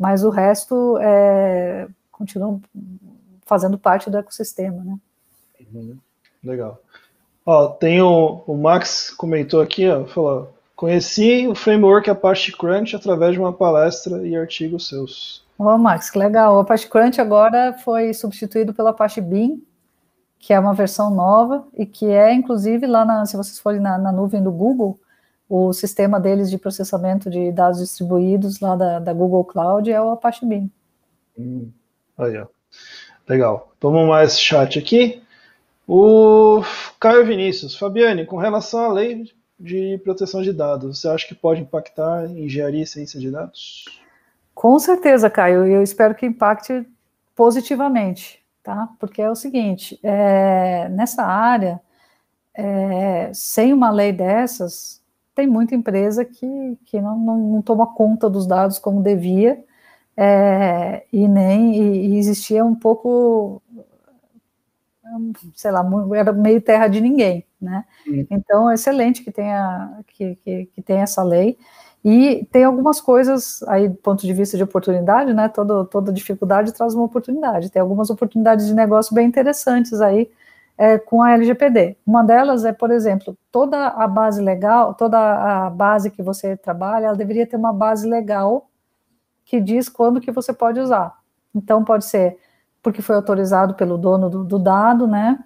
[0.00, 2.58] Mas o resto é, continua
[3.44, 4.98] fazendo parte do ecossistema, né?
[5.74, 5.98] Uhum.
[6.42, 6.80] Legal.
[7.44, 13.34] Ó, tem o, o Max comentou aqui, ó, falou: conheci o framework Apache Crunch através
[13.34, 15.44] de uma palestra e artigos seus.
[15.58, 16.56] Ô, Max, que legal.
[16.56, 19.60] O Apache Crunch agora foi substituído pelo Apache Beam,
[20.38, 23.98] que é uma versão nova e que é, inclusive, lá na, se vocês forem na,
[23.98, 24.98] na nuvem do Google,
[25.50, 30.10] o sistema deles de processamento de dados distribuídos lá da, da Google Cloud é o
[30.10, 30.70] Apache Beam.
[31.36, 31.68] Hum,
[32.16, 32.46] aí, ó.
[33.28, 33.72] Legal.
[33.80, 35.20] Vamos mais chat aqui.
[35.88, 36.62] O
[37.00, 41.60] Caio Vinícius, Fabiane, com relação à lei de proteção de dados, você acha que pode
[41.60, 43.86] impactar engenharia e ciência de dados?
[44.54, 46.86] Com certeza, Caio, eu espero que impacte
[47.34, 48.88] positivamente, tá?
[49.00, 51.80] Porque é o seguinte, é, nessa área,
[52.54, 54.99] é, sem uma lei dessas,
[55.34, 59.62] tem muita empresa que, que não, não, não toma conta dos dados como devia,
[60.16, 63.62] é, e nem e, e existia um pouco
[65.54, 65.84] sei lá,
[66.16, 67.84] era meio terra de ninguém, né?
[68.04, 68.26] Sim.
[68.30, 71.58] Então, é excelente que tenha, que, que, que tenha essa lei.
[72.04, 75.48] E tem algumas coisas aí, do ponto de vista de oportunidade, né?
[75.48, 77.70] Toda, toda dificuldade traz uma oportunidade.
[77.70, 80.30] Tem algumas oportunidades de negócio bem interessantes aí
[80.80, 81.98] é, com a LGPD.
[82.06, 87.04] Uma delas é, por exemplo, toda a base legal, toda a base que você trabalha,
[87.04, 88.66] ela deveria ter uma base legal
[89.44, 91.18] que diz quando que você pode usar.
[91.54, 92.38] Então, pode ser
[92.82, 95.38] porque foi autorizado pelo dono do, do dado, né?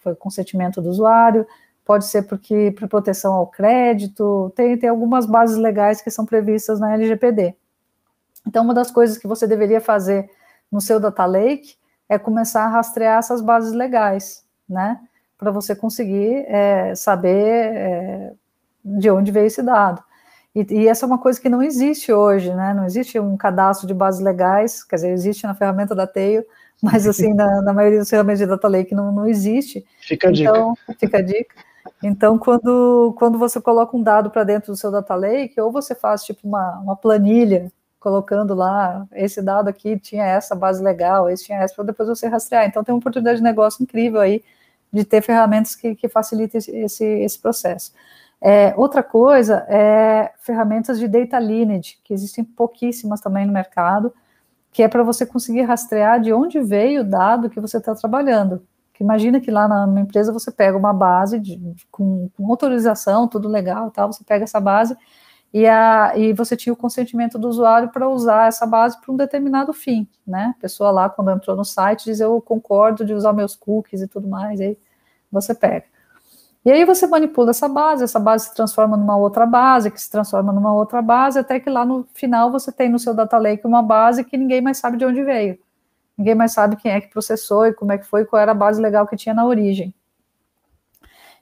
[0.00, 1.46] Foi consentimento do usuário,
[1.84, 6.80] pode ser porque para proteção ao crédito, tem, tem algumas bases legais que são previstas
[6.80, 7.54] na LGPD.
[8.44, 10.28] Então, uma das coisas que você deveria fazer
[10.72, 11.76] no seu data lake
[12.08, 15.00] é começar a rastrear essas bases legais, né?
[15.38, 18.32] Para você conseguir é, saber é,
[18.84, 20.02] de onde veio esse dado.
[20.54, 22.74] E, e, essa é uma coisa que não existe hoje, né?
[22.74, 26.44] Não existe um cadastro de bases legais, quer dizer, existe na ferramenta da Tail,
[26.82, 29.84] mas assim, na, na maioria dos ferramentas de data lake não, não existe.
[30.00, 30.98] Fica a então, dica.
[30.98, 31.54] Fica a dica.
[32.02, 35.94] Então, quando, quando você coloca um dado para dentro do seu data lake, ou você
[35.94, 37.72] faz tipo uma, uma planilha,
[38.02, 42.26] colocando lá, esse dado aqui tinha essa base legal, esse tinha essa, para depois você
[42.26, 42.66] rastrear.
[42.66, 44.42] Então, tem uma oportunidade de negócio incrível aí,
[44.92, 47.92] de ter ferramentas que, que facilitem esse, esse processo.
[48.40, 54.12] É, outra coisa é ferramentas de data lineage, que existem pouquíssimas também no mercado,
[54.72, 58.66] que é para você conseguir rastrear de onde veio o dado que você está trabalhando.
[58.92, 63.48] Que imagina que lá na empresa você pega uma base de, com, com, autorização, tudo
[63.48, 64.96] legal, tal, você pega essa base
[65.52, 69.16] e, a, e você tinha o consentimento do usuário para usar essa base para um
[69.16, 70.54] determinado fim, né?
[70.56, 74.08] A pessoa lá, quando entrou no site, diz eu concordo de usar meus cookies e
[74.08, 74.78] tudo mais, aí
[75.30, 75.84] você pega.
[76.64, 80.10] E aí você manipula essa base, essa base se transforma numa outra base, que se
[80.10, 83.66] transforma numa outra base, até que lá no final você tem no seu data lake
[83.66, 85.58] uma base que ninguém mais sabe de onde veio.
[86.16, 88.54] Ninguém mais sabe quem é que processou e como é que foi, qual era a
[88.54, 89.92] base legal que tinha na origem.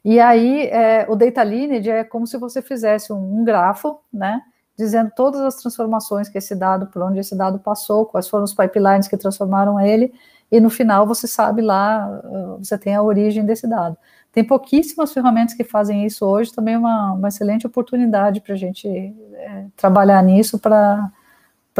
[0.05, 4.41] E aí, é, o data lineage é como se você fizesse um, um, grafo, né,
[4.77, 8.55] dizendo todas as transformações que esse dado, por onde esse dado passou, quais foram os
[8.55, 10.13] pipelines que transformaram ele,
[10.51, 12.23] e no final você sabe lá,
[12.59, 13.97] você tem a origem desse dado.
[14.33, 18.57] Tem pouquíssimas ferramentas que fazem isso hoje, também é uma, uma excelente oportunidade para a
[18.57, 21.11] gente é, trabalhar nisso para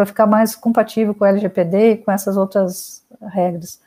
[0.05, 3.81] ficar mais compatível com o LGPD e com essas outras regras.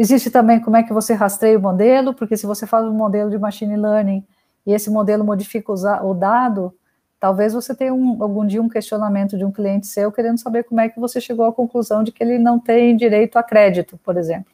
[0.00, 3.28] Existe também como é que você rastreia o modelo, porque se você faz um modelo
[3.30, 4.24] de machine learning
[4.64, 6.72] e esse modelo modifica o dado,
[7.18, 10.80] talvez você tenha um, algum dia um questionamento de um cliente seu querendo saber como
[10.80, 14.16] é que você chegou à conclusão de que ele não tem direito a crédito, por
[14.16, 14.52] exemplo.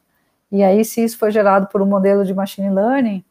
[0.50, 3.22] E aí, se isso foi gerado por um modelo de machine learning,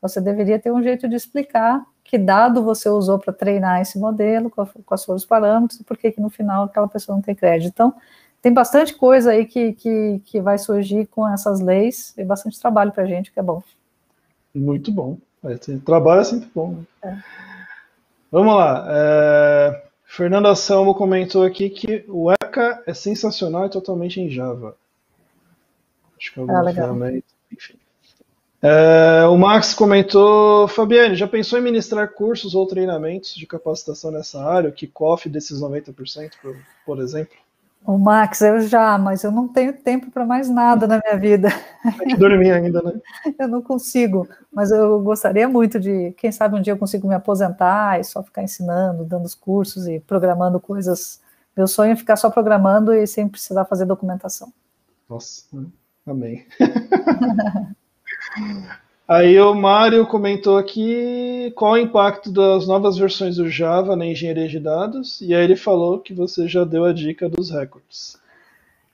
[0.00, 4.50] você deveria ter um jeito de explicar que dado você usou para treinar esse modelo,
[4.86, 7.72] quais foram os parâmetros, e por que, no final aquela pessoa não tem crédito.
[7.74, 7.94] Então,
[8.40, 12.92] tem bastante coisa aí que, que, que vai surgir com essas leis, e bastante trabalho
[12.92, 13.62] para a gente, que é bom.
[14.54, 15.18] Muito bom.
[15.84, 16.72] Trabalho é sempre bom.
[16.72, 16.84] Né?
[17.04, 17.16] É.
[18.30, 18.86] Vamos lá.
[18.88, 19.88] É...
[20.04, 20.52] Fernanda
[20.96, 24.74] comentou aqui que o ECA é sensacional e totalmente em Java.
[26.18, 27.26] Acho que é alguma ah, ferramenta.
[27.52, 27.74] Enfim.
[28.60, 34.42] É, o Max comentou, Fabiane, já pensou em ministrar cursos ou treinamentos de capacitação nessa
[34.42, 37.36] área, o kickoff desses 90%, por, por exemplo?
[37.84, 41.48] O Max, eu já, mas eu não tenho tempo para mais nada na minha vida.
[41.98, 43.00] Tem que dormir ainda, né?
[43.38, 47.14] eu não consigo, mas eu gostaria muito de, quem sabe um dia eu consigo me
[47.14, 51.20] aposentar e só ficar ensinando, dando os cursos e programando coisas.
[51.56, 54.52] Meu sonho é ficar só programando e sem precisar fazer documentação.
[55.08, 55.44] Nossa,
[56.06, 56.46] amém.
[59.08, 64.46] Aí o Mário comentou aqui qual o impacto das novas versões do Java na engenharia
[64.46, 68.18] de dados, e aí ele falou que você já deu a dica dos recordes.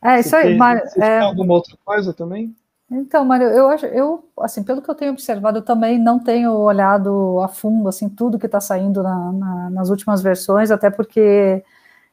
[0.01, 0.87] É, isso aí, Mário.
[0.87, 1.19] Você é...
[1.19, 2.55] tem alguma outra coisa também?
[2.89, 6.53] Então, Mário, eu acho, eu, assim, pelo que eu tenho observado, eu também não tenho
[6.53, 11.65] olhado a fundo, assim, tudo que está saindo na, na, nas últimas versões, até porque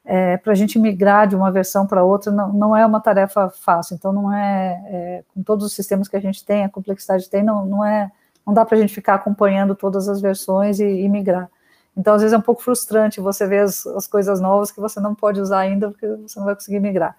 [0.04, 3.50] é, para a gente migrar de uma versão para outra não, não é uma tarefa
[3.50, 3.96] fácil.
[3.96, 7.44] Então, não é, é, com todos os sistemas que a gente tem, a complexidade tem,
[7.44, 8.12] não, não é,
[8.46, 11.50] não dá para a gente ficar acompanhando todas as versões e, e, migrar.
[11.96, 15.00] Então, às vezes é um pouco frustrante você ver as, as, coisas novas que você
[15.00, 17.16] não pode usar ainda porque você não vai conseguir migrar.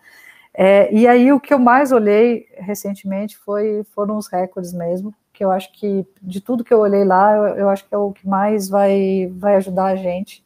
[0.54, 5.42] É, e aí o que eu mais olhei recentemente foi foram os recordes mesmo, que
[5.44, 8.12] eu acho que de tudo que eu olhei lá, eu, eu acho que é o
[8.12, 10.44] que mais vai vai ajudar a gente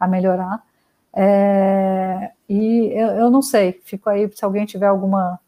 [0.00, 0.62] a melhorar.
[1.14, 5.38] É, e eu, eu, não sei, fico aí, se alguém tiver alguma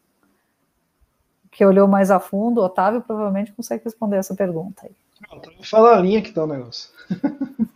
[1.50, 4.90] que olhou mais a fundo, Otávio provavelmente consegue responder essa pergunta aí.
[5.62, 6.90] Fala a linha que tá o negócio.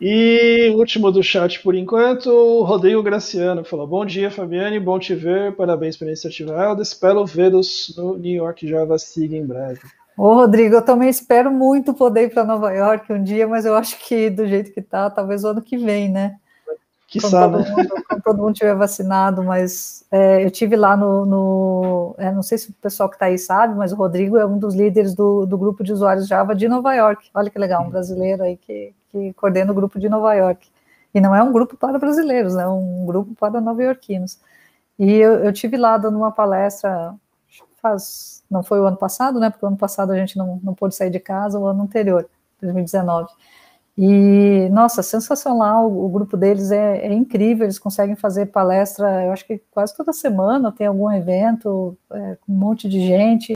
[0.00, 5.14] e último do chat por enquanto, o Rodrigo Graciano falou: Bom dia, Fabiane, bom te
[5.14, 9.80] ver, parabéns pela iniciativa Elda, espero vê-los no New York Java SIG em breve.
[10.16, 13.74] Ô, Rodrigo, eu também espero muito poder ir para Nova York um dia, mas eu
[13.74, 16.36] acho que do jeito que está, talvez o ano que vem, né?
[17.08, 17.70] Que quando, todo né?
[17.70, 21.26] mundo, quando todo mundo tiver vacinado, mas é, eu tive lá no.
[21.26, 24.46] no é, não sei se o pessoal que está aí sabe, mas o Rodrigo é
[24.46, 27.28] um dos líderes do, do grupo de usuários Java de Nova York.
[27.34, 30.66] Olha que legal, um brasileiro aí que, que coordena o grupo de Nova York.
[31.14, 34.38] E não é um grupo para brasileiros, é um grupo para nova-iorquinos.
[34.98, 37.14] E eu, eu tive lá dando uma palestra
[37.84, 39.50] faz, não foi o ano passado, né?
[39.50, 42.26] Porque o ano passado a gente não, não pôde sair de casa, o ano anterior,
[42.62, 43.28] 2019.
[43.96, 49.46] E, nossa, sensacional, o, grupo deles é, é, incrível, eles conseguem fazer palestra, eu acho
[49.46, 53.54] que quase toda semana tem algum evento, é, com um monte de gente,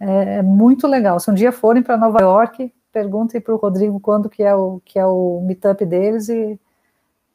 [0.00, 1.20] é, é muito legal.
[1.20, 4.80] Se um dia forem para Nova York, perguntem para o Rodrigo quando que é o,
[4.84, 6.58] que é o meetup deles e,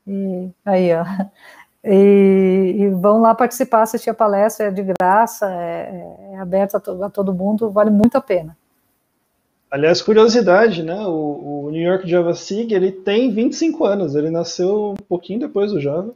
[0.08, 1.06] e aí, ó,
[1.86, 6.80] e, e, vão lá participar, assistir a palestra, é de graça, é, é aberto a,
[6.80, 8.58] to, a todo mundo, vale muito a pena.
[9.70, 11.06] Aliás, curiosidade, né?
[11.06, 15.72] O, o, New York Java SIG ele tem 25 anos, ele nasceu um pouquinho depois
[15.72, 16.14] do Java.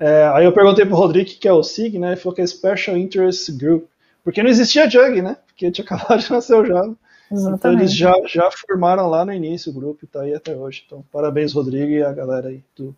[0.00, 2.08] É, aí eu perguntei pro Rodrigo que é o SIG, né?
[2.08, 3.84] Ele falou que é Special Interest Group,
[4.22, 5.36] porque não existia Jug, né?
[5.46, 6.94] Porque tinha acabado de nascer o Java.
[7.30, 7.58] Exatamente.
[7.58, 10.82] Então eles já, já formaram lá no início o grupo e tá aí até hoje.
[10.86, 12.94] Então, parabéns, Rodrigo, e a galera aí do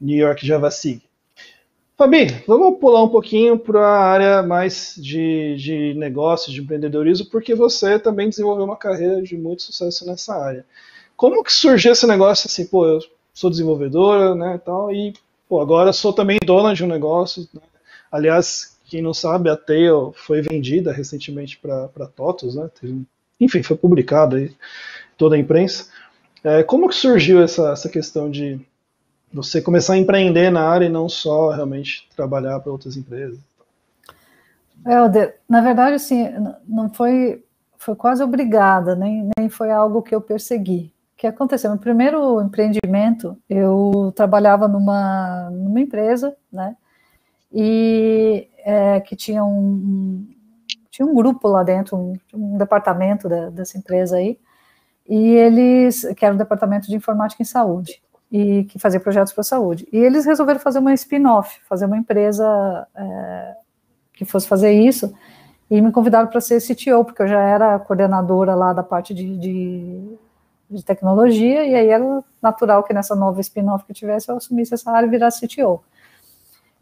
[0.00, 1.05] New York Java SIG.
[1.98, 7.54] Fabi, vamos pular um pouquinho para a área mais de, de negócios, de empreendedorismo, porque
[7.54, 10.66] você também desenvolveu uma carreira de muito sucesso nessa área.
[11.16, 12.98] Como que surgiu esse negócio assim, pô, eu
[13.32, 15.14] sou desenvolvedora, né, tal, e
[15.48, 17.48] pô, agora sou também dona de um negócio.
[17.54, 17.62] Né?
[18.12, 22.70] Aliás, quem não sabe, a Tail foi vendida recentemente para TOTOS, né?
[23.40, 24.52] Enfim, foi publicado aí
[25.16, 25.88] toda a imprensa.
[26.44, 28.60] É, como que surgiu essa, essa questão de
[29.36, 33.38] você começar a empreender na área e não só realmente trabalhar para outras empresas.
[34.84, 36.26] Helder, na verdade, assim,
[36.66, 37.44] não foi,
[37.76, 40.92] foi quase obrigada, nem, nem foi algo que eu persegui.
[41.14, 41.70] O que aconteceu?
[41.70, 46.76] No primeiro empreendimento, eu trabalhava numa, numa empresa, né,
[47.52, 50.26] e é, que tinha um,
[50.90, 54.38] tinha um grupo lá dentro, um, um departamento da, dessa empresa aí,
[55.08, 58.02] e eles, que era o departamento de informática em saúde
[58.36, 59.88] e que fazia projetos para a saúde.
[59.90, 63.54] E eles resolveram fazer uma spin-off, fazer uma empresa é,
[64.12, 65.14] que fosse fazer isso,
[65.70, 69.38] e me convidaram para ser CTO, porque eu já era coordenadora lá da parte de,
[69.38, 70.18] de,
[70.70, 74.74] de tecnologia, e aí era natural que nessa nova spin-off que eu tivesse, eu assumisse
[74.74, 75.82] essa área e virasse CTO.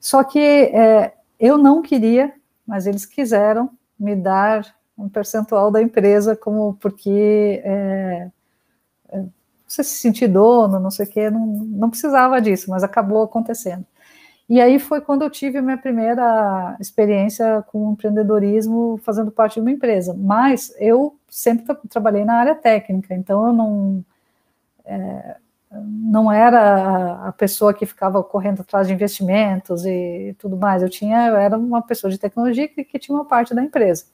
[0.00, 2.34] Só que é, eu não queria,
[2.66, 8.28] mas eles quiseram me dar um percentual da empresa, como porque é,
[9.66, 13.84] você se sentir dono, não sei o quê, não, não precisava disso, mas acabou acontecendo.
[14.48, 19.60] E aí foi quando eu tive a minha primeira experiência com empreendedorismo fazendo parte de
[19.60, 20.14] uma empresa.
[20.14, 24.04] Mas eu sempre tra trabalhei na área técnica, então eu não
[24.84, 25.36] é,
[25.82, 30.82] não era a pessoa que ficava correndo atrás de investimentos e tudo mais.
[30.82, 34.06] Eu tinha, eu era uma pessoa de tecnologia que, que tinha uma parte da empresa.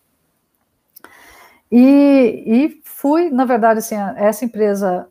[1.71, 5.09] E, e fui, na verdade, assim, essa empresa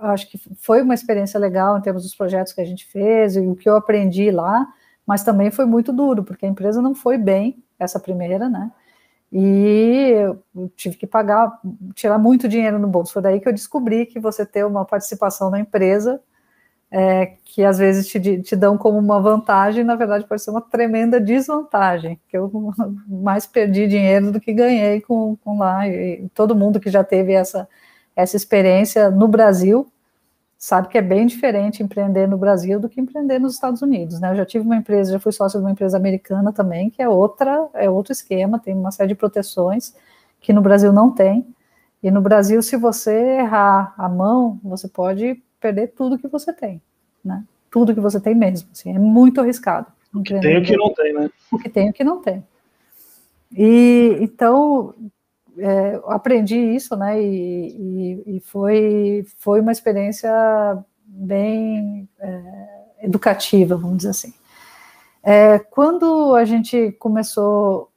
[0.00, 3.40] acho que foi uma experiência legal em termos dos projetos que a gente fez e
[3.40, 4.66] o que eu aprendi lá,
[5.06, 8.70] mas também foi muito duro, porque a empresa não foi bem, essa primeira, né?
[9.32, 10.42] E eu
[10.74, 11.60] tive que pagar,
[11.94, 13.12] tirar muito dinheiro no bolso.
[13.12, 16.20] Foi daí que eu descobri que você ter uma participação na empresa,
[16.90, 20.62] é, que às vezes te, te dão como uma vantagem, na verdade pode ser uma
[20.62, 22.50] tremenda desvantagem, que eu
[23.06, 25.86] mais perdi dinheiro do que ganhei com, com lá.
[25.86, 27.68] E todo mundo que já teve essa
[28.18, 29.86] essa experiência no Brasil,
[30.58, 34.32] sabe que é bem diferente empreender no Brasil do que empreender nos Estados Unidos, né?
[34.32, 37.08] Eu já tive uma empresa, já fui sócio de uma empresa americana também, que é
[37.08, 39.94] outra, é outro esquema, tem uma série de proteções
[40.40, 41.46] que no Brasil não tem.
[42.02, 46.82] E no Brasil, se você errar a mão, você pode perder tudo que você tem,
[47.24, 47.44] né?
[47.70, 49.86] Tudo que você tem mesmo, assim, é muito arriscado.
[50.12, 51.30] O que tem o que não tem, né?
[51.52, 52.42] O que tem o que não tem.
[53.56, 54.92] E então,
[55.58, 57.20] é, aprendi isso, né?
[57.22, 60.30] E, e, e, foi, foi uma experiência
[61.06, 62.42] bem é,
[63.02, 64.34] educativa, vamos dizer assim.
[65.22, 67.90] É, quando a gente começou,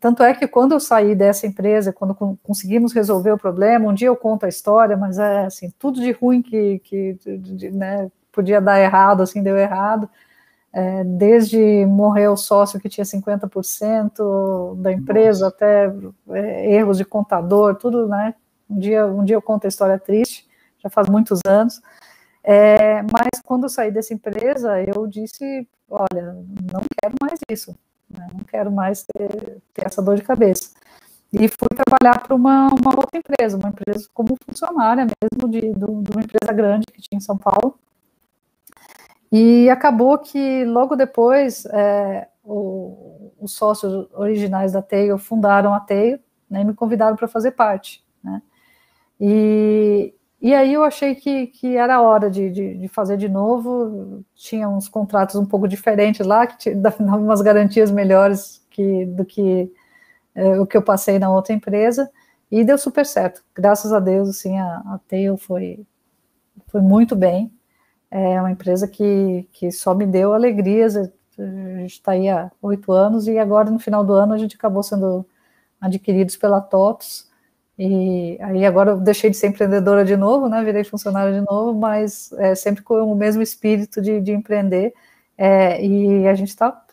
[0.00, 4.08] tanto é que quando eu saí dessa empresa, quando conseguimos resolver o problema, um dia
[4.08, 8.60] eu conto a história, mas é assim, tudo de ruim que, que de, né, podia
[8.60, 10.08] dar errado, assim, deu errado
[10.72, 15.54] é, desde morrer o sócio que tinha 50% da empresa Nossa.
[15.54, 15.92] até
[16.30, 18.34] é, erros de contador, tudo, né?
[18.70, 21.80] Um dia, um dia eu conto a história triste, já faz muitos anos.
[22.42, 26.32] É, mas quando eu saí dessa empresa, eu disse: olha,
[26.72, 27.76] não quero mais isso,
[28.08, 28.26] né?
[28.32, 30.70] não quero mais ter, ter, essa dor de cabeça.
[31.32, 35.84] E fui trabalhar para uma, uma outra empresa, uma empresa como funcionária mesmo, de, de
[35.84, 37.78] uma empresa grande que tinha em São Paulo.
[39.32, 46.20] E acabou que logo depois é, o, os sócios originais da Teio fundaram a Teio
[46.50, 48.04] né, e me convidaram para fazer parte.
[48.22, 48.42] Né?
[49.18, 54.22] E, e aí eu achei que, que era hora de, de, de, fazer de novo.
[54.34, 59.72] Tinha uns contratos um pouco diferentes lá, que davam umas garantias melhores que, do que
[60.34, 62.10] é, o que eu passei na outra empresa,
[62.50, 63.42] e deu super certo.
[63.54, 65.86] Graças a Deus, assim, a, a Tail foi,
[66.66, 67.50] foi muito bem.
[68.14, 70.96] É uma empresa que, que só me deu alegrias.
[70.98, 71.04] A
[71.78, 74.82] gente está aí há oito anos e agora, no final do ano, a gente acabou
[74.82, 75.24] sendo
[75.80, 77.30] adquiridos pela TOTOS.
[77.78, 80.62] E aí agora eu deixei de ser empreendedora de novo, né?
[80.62, 84.92] Virei funcionária de novo, mas é, sempre com o mesmo espírito de, de empreender.
[85.38, 86.84] É, e a gente está,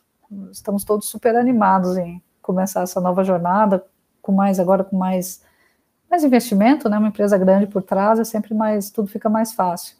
[0.52, 3.86] estamos todos super animados em começar essa nova jornada,
[4.22, 5.44] com mais agora com mais,
[6.10, 6.98] mais investimento, né?
[6.98, 9.99] Uma empresa grande por trás, é sempre mais, tudo fica mais fácil.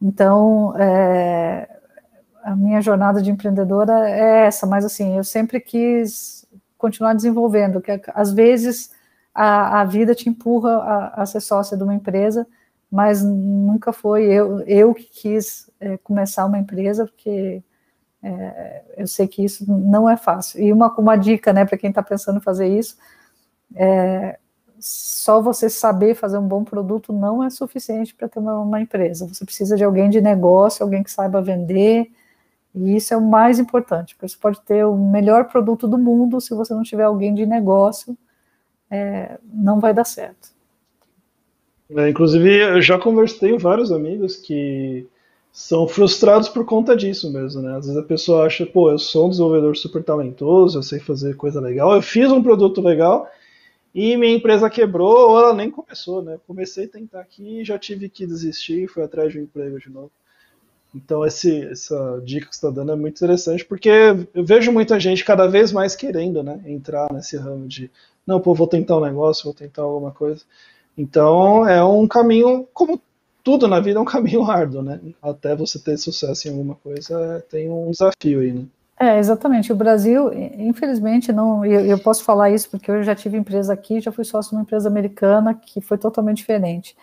[0.00, 1.68] Então, é,
[2.42, 6.46] a minha jornada de empreendedora é essa, mas assim, eu sempre quis
[6.76, 8.92] continuar desenvolvendo, que às vezes
[9.34, 12.46] a, a vida te empurra a, a, ser sócia de uma empresa,
[12.90, 17.62] mas nunca foi eu, eu que quis é, começar uma empresa, porque
[18.22, 20.60] é, eu sei que isso não é fácil.
[20.62, 22.96] E uma, uma dica, né, para quem está pensando em fazer isso,
[23.74, 24.38] é,
[24.80, 29.26] só você saber fazer um bom produto não é suficiente para ter uma, uma, empresa.
[29.26, 32.10] Você precisa de alguém de negócio, alguém que saiba vender,
[32.74, 36.40] e isso é o mais importante, porque você pode ter o melhor produto do mundo,
[36.40, 38.16] se você não tiver alguém de negócio,
[38.90, 40.50] é, não vai dar certo.
[41.96, 45.06] É, inclusive, eu já conversei com vários amigos que
[45.50, 47.76] são frustrados por conta disso mesmo, né?
[47.76, 51.34] Às vezes a pessoa acha, pô, eu sou um desenvolvedor super talentoso, eu sei fazer
[51.36, 53.28] coisa legal, eu fiz um produto legal
[53.94, 56.38] e minha empresa quebrou ou ela nem começou, né?
[56.46, 59.90] Comecei a tentar aqui e já tive que desistir, fui atrás de um emprego de
[59.90, 60.10] novo.
[60.94, 63.90] Então esse, essa dica que você está dando é muito interessante, porque
[64.34, 67.90] eu vejo muita gente cada vez mais querendo né, entrar nesse ramo de
[68.26, 70.44] não, pô, vou tentar um negócio, vou tentar alguma coisa.
[70.96, 73.00] Então é um caminho, como
[73.42, 75.00] tudo na vida é um caminho árduo, né?
[75.22, 78.66] Até você ter sucesso em alguma coisa, tem um desafio aí, né?
[79.00, 79.72] É, exatamente.
[79.72, 81.64] O Brasil, infelizmente, não.
[81.64, 84.56] Eu, eu, posso falar isso porque eu já tive empresa aqui, já fui sócio de
[84.56, 86.96] uma empresa americana que foi totalmente diferente.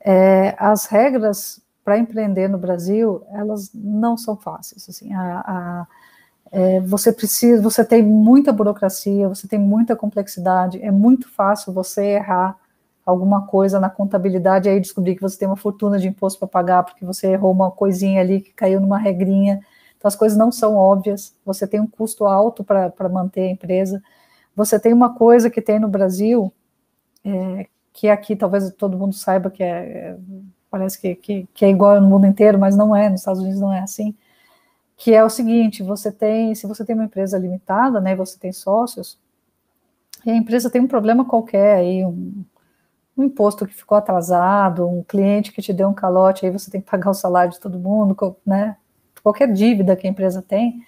[0.00, 4.88] É, as regras para empreender no Brasil, elas não são fáceis.
[4.88, 5.86] Assim, a, a,
[6.50, 10.80] é, você precisa, você tem muita burocracia, você tem muita complexidade.
[10.82, 12.56] É muito fácil você errar
[13.04, 16.48] alguma coisa na contabilidade e aí descobrir que você tem uma fortuna de imposto para
[16.48, 19.60] pagar porque você errou uma coisinha ali que caiu numa regrinha.
[20.04, 24.02] Então as coisas não são óbvias, você tem um custo alto para manter a empresa.
[24.54, 26.52] Você tem uma coisa que tem no Brasil,
[27.24, 30.14] é, que aqui talvez todo mundo saiba que é,
[30.70, 33.58] parece que, que, que é igual no mundo inteiro, mas não é, nos Estados Unidos
[33.58, 34.14] não é assim,
[34.94, 38.52] que é o seguinte, você tem, se você tem uma empresa limitada, né, você tem
[38.52, 39.18] sócios,
[40.26, 42.44] e a empresa tem um problema qualquer aí, um,
[43.16, 46.82] um imposto que ficou atrasado, um cliente que te deu um calote, aí você tem
[46.82, 48.76] que pagar o salário de todo mundo, né?
[49.24, 50.84] Qualquer dívida que a empresa tem,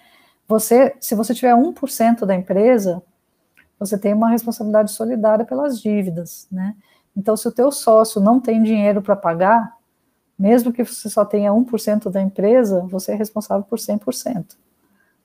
[0.47, 3.03] você, se você tiver 1% da empresa,
[3.81, 6.77] você tem uma responsabilidade solidária pelas dívidas, né?
[7.17, 9.75] Então, se o teu sócio não tem dinheiro para pagar,
[10.39, 14.55] mesmo que você só tenha 1% da empresa, você é responsável por 100%.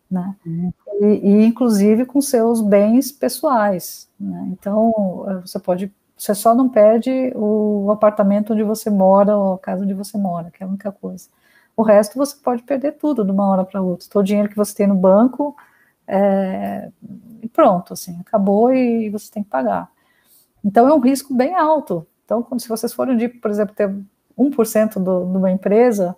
[0.09, 0.36] Né?
[0.45, 0.74] Uhum.
[1.01, 4.09] E, e, inclusive com seus bens pessoais.
[4.18, 4.51] Né?
[4.53, 5.91] Então, você pode
[6.22, 10.51] você só não perde o apartamento onde você mora ou a casa onde você mora,
[10.51, 11.28] que é a única coisa.
[11.82, 14.08] O resto você pode perder tudo de uma hora para outra.
[14.08, 15.56] Todo o dinheiro que você tem no banco,
[16.08, 16.92] é,
[17.52, 19.90] pronto, assim, acabou e você tem que pagar.
[20.64, 22.06] Então é um risco bem alto.
[22.24, 23.92] Então, se vocês forem de, por exemplo, ter
[24.38, 26.16] 1% do, de uma empresa,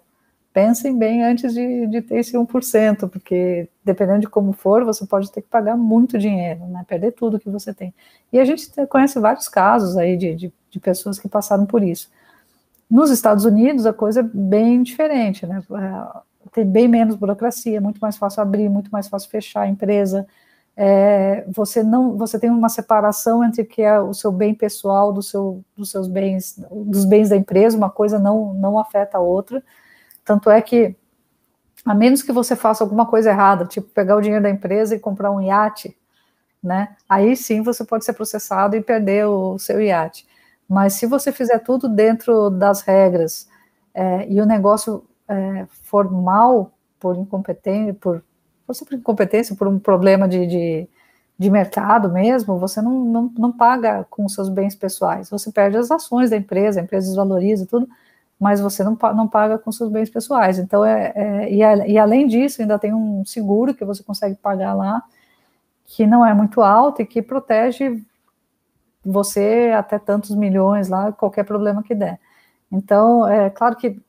[0.51, 5.31] pensem bem antes de, de ter esse 1%, porque dependendo de como for, você pode
[5.31, 7.93] ter que pagar muito dinheiro, né, perder tudo que você tem.
[8.33, 12.11] E a gente conhece vários casos aí de, de, de pessoas que passaram por isso.
[12.93, 16.21] Nos Estados Unidos, a coisa é bem diferente, né, é,
[16.51, 20.27] tem bem menos burocracia, muito mais fácil abrir, muito mais fácil fechar a empresa,
[20.77, 25.11] é, você não, você tem uma separação entre o que é o seu bem pessoal
[25.11, 29.21] do seu, dos seus bens, dos bens da empresa, uma coisa não, não afeta a
[29.21, 29.63] outra,
[30.23, 30.95] tanto é que,
[31.83, 34.99] a menos que você faça alguma coisa errada, tipo pegar o dinheiro da empresa e
[34.99, 35.97] comprar um iate,
[36.61, 36.95] né?
[37.09, 40.27] Aí sim você pode ser processado e perder o seu iate.
[40.73, 43.47] Mas se você fizer tudo dentro das regras
[43.93, 48.23] é, e o negócio é, for mal por incompetência, por,
[48.65, 50.89] por simples incompetência, por um problema de, de,
[51.37, 55.29] de mercado mesmo, você não, não, não paga com seus bens pessoais.
[55.29, 57.87] Você perde as ações da empresa, a empresa desvaloriza tudo,
[58.39, 60.57] mas você não, não paga com seus bens pessoais.
[60.57, 64.33] Então, é, é e, a, e, além disso, ainda tem um seguro que você consegue
[64.35, 65.03] pagar lá,
[65.85, 68.03] que não é muito alto e que protege
[69.05, 72.19] você até tantos milhões lá, qualquer problema que der.
[72.71, 74.01] Então, é claro que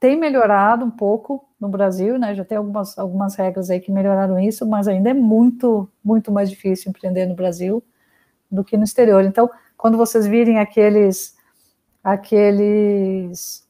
[0.00, 2.34] tem melhorado um pouco no Brasil, né?
[2.34, 6.50] Já tem algumas, algumas regras aí que melhoraram isso, mas ainda é muito, muito mais
[6.50, 7.82] difícil empreender no Brasil.
[8.50, 9.24] do que no exterior.
[9.24, 11.36] Então, quando vocês virem aqueles
[12.04, 13.66] aqueles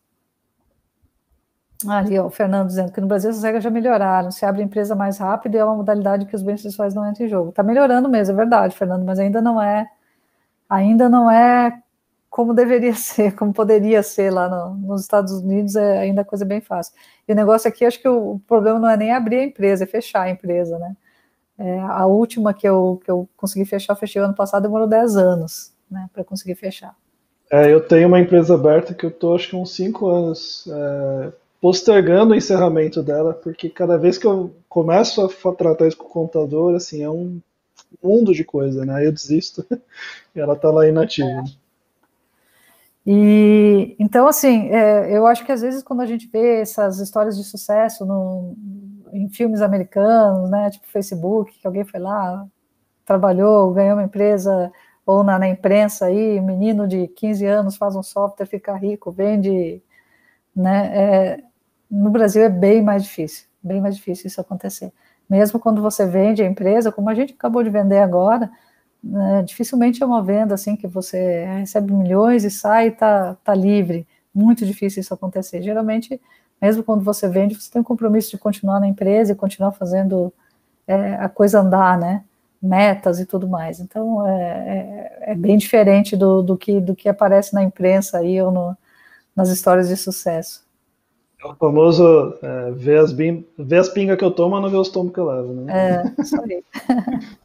[1.88, 4.94] ali, ó, o Fernando dizendo que no Brasil as regras já melhoraram, se abre empresa
[4.94, 7.50] mais rápido e é uma modalidade que os bens pessoais não entram em jogo.
[7.50, 9.88] Está melhorando mesmo, é verdade, Fernando, mas ainda não é,
[10.72, 11.78] ainda não é
[12.30, 16.60] como deveria ser, como poderia ser lá no, nos Estados Unidos, é ainda coisa bem
[16.60, 16.94] fácil.
[17.28, 19.84] E o negócio aqui, acho que o, o problema não é nem abrir a empresa,
[19.84, 20.96] é fechar a empresa, né?
[21.58, 25.72] É, a última que eu, que eu consegui fechar, fechei ano passado, demorou 10 anos,
[25.88, 26.96] né, para conseguir fechar.
[27.50, 31.32] É, eu tenho uma empresa aberta que eu estou, acho que uns 5 anos é,
[31.60, 36.08] postergando o encerramento dela, porque cada vez que eu começo a tratar isso com o
[36.08, 37.38] contador, assim, é um
[38.02, 39.06] mundo de coisa, né?
[39.06, 39.66] Eu desisto
[40.34, 41.28] e ela está lá inativa.
[41.28, 41.62] É.
[43.06, 47.36] E então, assim, é, eu acho que às vezes quando a gente vê essas histórias
[47.36, 48.54] de sucesso no,
[49.12, 52.46] em filmes americanos, né, tipo Facebook, que alguém foi lá,
[53.04, 54.72] trabalhou, ganhou uma empresa,
[55.04, 59.82] ou na, na imprensa aí, menino de 15 anos faz um software, fica rico, vende,
[60.54, 61.40] né, é,
[61.90, 64.92] no Brasil é bem mais difícil, bem mais difícil isso acontecer.
[65.32, 68.50] Mesmo quando você vende a empresa, como a gente acabou de vender agora,
[69.02, 73.54] né, dificilmente é uma venda assim que você recebe milhões e sai e está tá
[73.54, 74.06] livre.
[74.34, 75.62] Muito difícil isso acontecer.
[75.62, 76.20] Geralmente,
[76.60, 80.30] mesmo quando você vende, você tem um compromisso de continuar na empresa e continuar fazendo
[80.86, 82.24] é, a coisa andar, né?
[82.60, 83.80] Metas e tudo mais.
[83.80, 88.38] Então, é, é, é bem diferente do, do, que, do que aparece na imprensa aí
[88.42, 88.76] ou no,
[89.34, 90.62] nas histórias de sucesso.
[91.42, 94.76] É o famoso é, ver, as ver as pingas que eu tomo, mas não ver
[94.76, 96.04] os tomos que eu levo, né?
[96.16, 96.62] É, isso aí.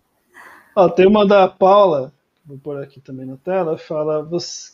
[0.76, 2.14] Ó, tem uma da Paula,
[2.46, 4.28] vou pôr aqui também na tela, fala: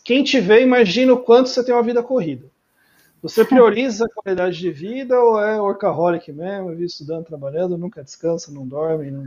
[0.03, 2.45] quem te vê, imagina o quanto você tem uma vida corrida.
[3.21, 6.71] Você prioriza a qualidade de vida ou é workaholic mesmo?
[6.71, 9.25] Vive estudando, trabalhando, nunca descansa, não dorme, não...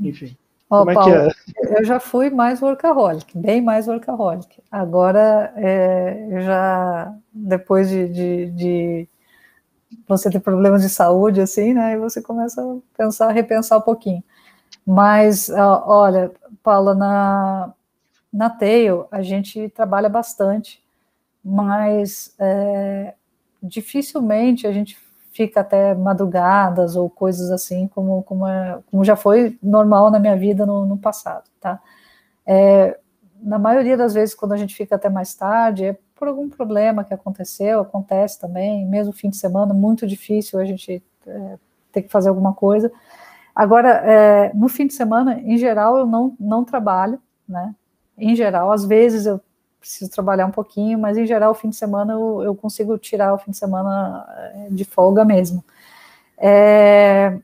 [0.00, 0.36] enfim.
[0.68, 1.78] Oh, Como é Paulo, que é?
[1.78, 4.60] Eu já fui mais workaholic, bem mais workaholic.
[4.70, 9.08] Agora, é, eu já, depois de, de, de,
[10.08, 14.22] você ter problemas de saúde, assim, né, você começa a pensar, repensar um pouquinho.
[14.86, 16.32] Mas, olha,
[16.62, 17.72] Paula, na,
[18.32, 20.82] na Tail a gente trabalha bastante,
[21.44, 23.14] mas é,
[23.62, 24.98] dificilmente a gente
[25.32, 30.36] fica até madrugadas ou coisas assim, como, como, é, como já foi normal na minha
[30.36, 31.80] vida no, no passado, tá?
[32.44, 32.98] É,
[33.42, 37.04] na maioria das vezes, quando a gente fica até mais tarde, é por algum problema
[37.04, 41.58] que aconteceu, acontece também, mesmo fim de semana, muito difícil a gente é,
[41.90, 42.92] ter que fazer alguma coisa,
[43.54, 47.74] Agora, é, no fim de semana, em geral, eu não, não trabalho, né?
[48.16, 49.40] Em geral, às vezes eu
[49.78, 53.34] preciso trabalhar um pouquinho, mas em geral, o fim de semana eu, eu consigo tirar
[53.34, 55.64] o fim de semana é, de folga mesmo.
[56.38, 57.38] É,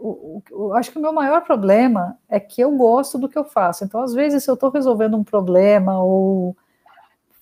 [0.00, 3.44] o, o, acho que o meu maior problema é que eu gosto do que eu
[3.44, 3.84] faço.
[3.84, 6.56] Então, às vezes, se eu estou resolvendo um problema ou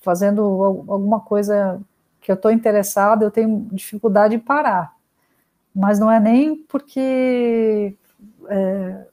[0.01, 0.43] fazendo
[0.89, 1.81] alguma coisa
[2.21, 4.95] que eu estou interessado, eu tenho dificuldade em parar.
[5.75, 7.97] Mas não é nem porque
[8.49, 9.07] é,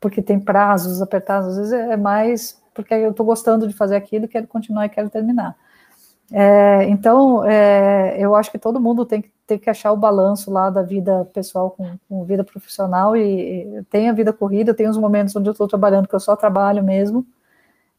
[0.00, 4.28] porque tem prazos apertados, às vezes é mais porque eu estou gostando de fazer aquilo,
[4.28, 5.56] quero continuar e quero terminar.
[6.32, 10.50] É, então, é, eu acho que todo mundo tem que, tem que achar o balanço
[10.50, 14.88] lá da vida pessoal com, com vida profissional e, e tem a vida corrida, tem
[14.88, 17.26] os momentos onde eu estou trabalhando que eu só trabalho mesmo,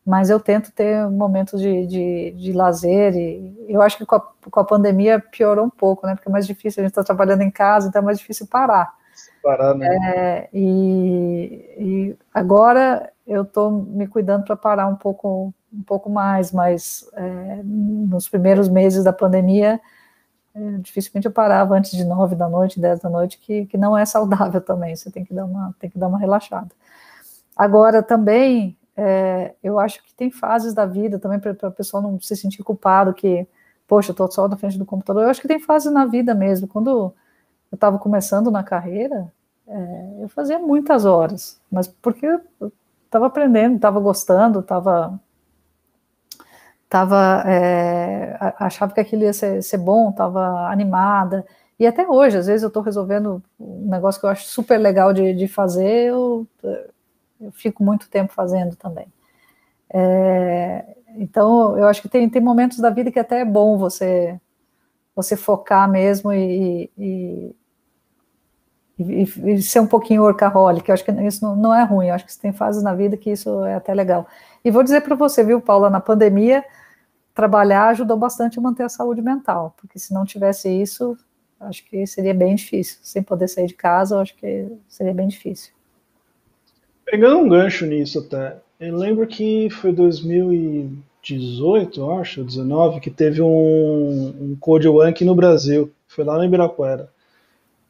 [0.05, 4.19] mas eu tento ter momentos de, de, de lazer e eu acho que com a,
[4.19, 7.41] com a pandemia piorou um pouco, né, porque é mais difícil, a gente está trabalhando
[7.41, 8.93] em casa, então é mais difícil parar.
[9.43, 9.87] Parar, né?
[10.15, 16.51] É, e, e, agora eu estou me cuidando para parar um pouco, um pouco mais,
[16.51, 19.79] mas é, nos primeiros meses da pandemia,
[20.53, 23.97] é, dificilmente eu parava antes de nove da noite, dez da noite, que, que não
[23.97, 26.69] é saudável também, você tem que dar uma, tem que dar uma relaxada.
[27.55, 32.19] Agora também, é, eu acho que tem fases da vida também para a pessoa não
[32.19, 33.47] se sentir culpado que,
[33.87, 35.23] poxa, estou só na frente do computador.
[35.23, 37.13] Eu acho que tem fases na vida mesmo, quando eu
[37.73, 39.31] estava começando na carreira,
[39.67, 42.71] é, eu fazia muitas horas, mas porque eu
[43.05, 45.19] estava aprendendo, estava gostando, estava
[46.89, 51.45] tava, é, achava que aquilo ia ser, ser bom, estava animada,
[51.79, 55.13] e até hoje, às vezes eu estou resolvendo um negócio que eu acho super legal
[55.13, 56.45] de, de fazer, eu,
[57.39, 59.07] eu fico muito tempo fazendo também.
[59.91, 60.85] É,
[61.15, 64.39] então, eu acho que tem, tem momentos da vida que até é bom você
[65.15, 67.55] você focar mesmo e, e,
[68.97, 70.87] e, e, ser um pouquinho workaholic.
[70.87, 73.17] Eu acho que isso não, não é ruim, eu acho que tem fases na vida
[73.17, 74.27] que isso é até legal.
[74.63, 76.63] E vou dizer para você, viu, Paula, na pandemia,
[77.39, 81.17] trabalhar ajudou bastante a manter a saúde mental, porque se não tivesse isso,
[81.57, 82.97] acho que seria bem difícil.
[83.01, 85.71] Sem poder sair de casa, acho que seria bem difícil.
[87.05, 93.47] Pegando um gancho nisso até, Eu lembro que foi 2018, acho, 19, que teve um,
[93.47, 95.89] um Code One aqui no Brasil.
[96.07, 97.09] Foi lá no Ibirapuera.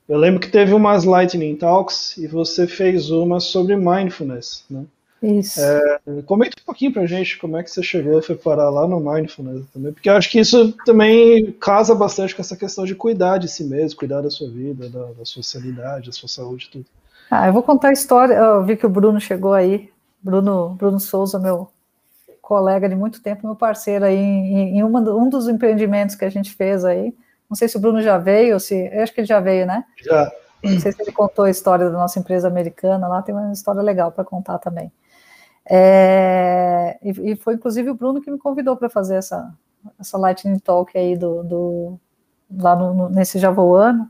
[0.07, 4.85] Eu lembro que teve umas Lightning Talks e você fez uma sobre mindfulness, né?
[5.21, 5.59] Isso.
[5.59, 8.99] É, comenta um pouquinho pra gente como é que você chegou, foi parar lá no
[8.99, 13.37] Mindfulness também, porque eu acho que isso também casa bastante com essa questão de cuidar
[13.37, 16.85] de si mesmo, cuidar da sua vida, da, da sua sanidade, da sua saúde, tudo.
[17.29, 19.89] Ah, eu vou contar a história, eu vi que o Bruno chegou aí,
[20.21, 21.69] Bruno, Bruno Souza, meu
[22.41, 26.29] colega de muito tempo, meu parceiro aí em, em uma, um dos empreendimentos que a
[26.29, 27.13] gente fez aí,
[27.49, 29.65] não sei se o Bruno já veio, ou se, eu acho que ele já veio,
[29.65, 29.83] né?
[30.01, 30.31] Já.
[30.63, 33.81] Não sei se ele contou a história da nossa empresa americana, lá tem uma história
[33.81, 34.91] legal para contar também.
[35.71, 39.53] É, e, e, foi inclusive o Bruno que me convidou para fazer essa,
[39.99, 41.99] essa Lightning Talk aí do, do
[42.51, 44.09] lá no, no, nesse Javoano,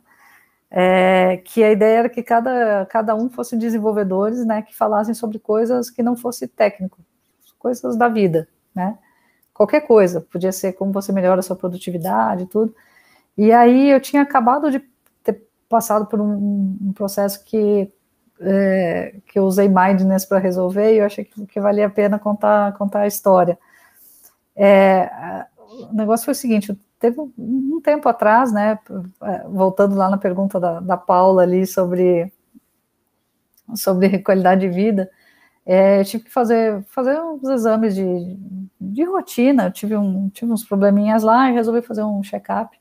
[0.72, 5.40] é, que a ideia era que cada, cada um fosse desenvolvedores, né, que falassem sobre
[5.40, 7.00] coisas que não fosse técnico,
[7.58, 8.98] coisas da vida, né,
[9.54, 12.74] qualquer coisa, podia ser como você melhora a sua produtividade, tudo,
[13.38, 14.80] e aí eu tinha acabado de
[15.24, 17.92] ter passado por um, um processo que
[18.42, 22.18] é, que eu usei mindfulness para resolver, e eu achei que, que, valia a pena
[22.18, 23.58] contar, contar a história.
[24.56, 25.10] É,
[25.90, 28.80] o negócio foi o seguinte, teve um, um, tempo atrás, né,
[29.24, 32.32] é, voltando lá na pergunta da, da Paula ali sobre,
[33.76, 35.10] sobre qualidade de vida,
[35.66, 38.38] é, eu tive que fazer, fazer uns exames de,
[38.80, 42.78] de rotina, eu tive, um, tive uns probleminhas lá e resolvi fazer um check-up,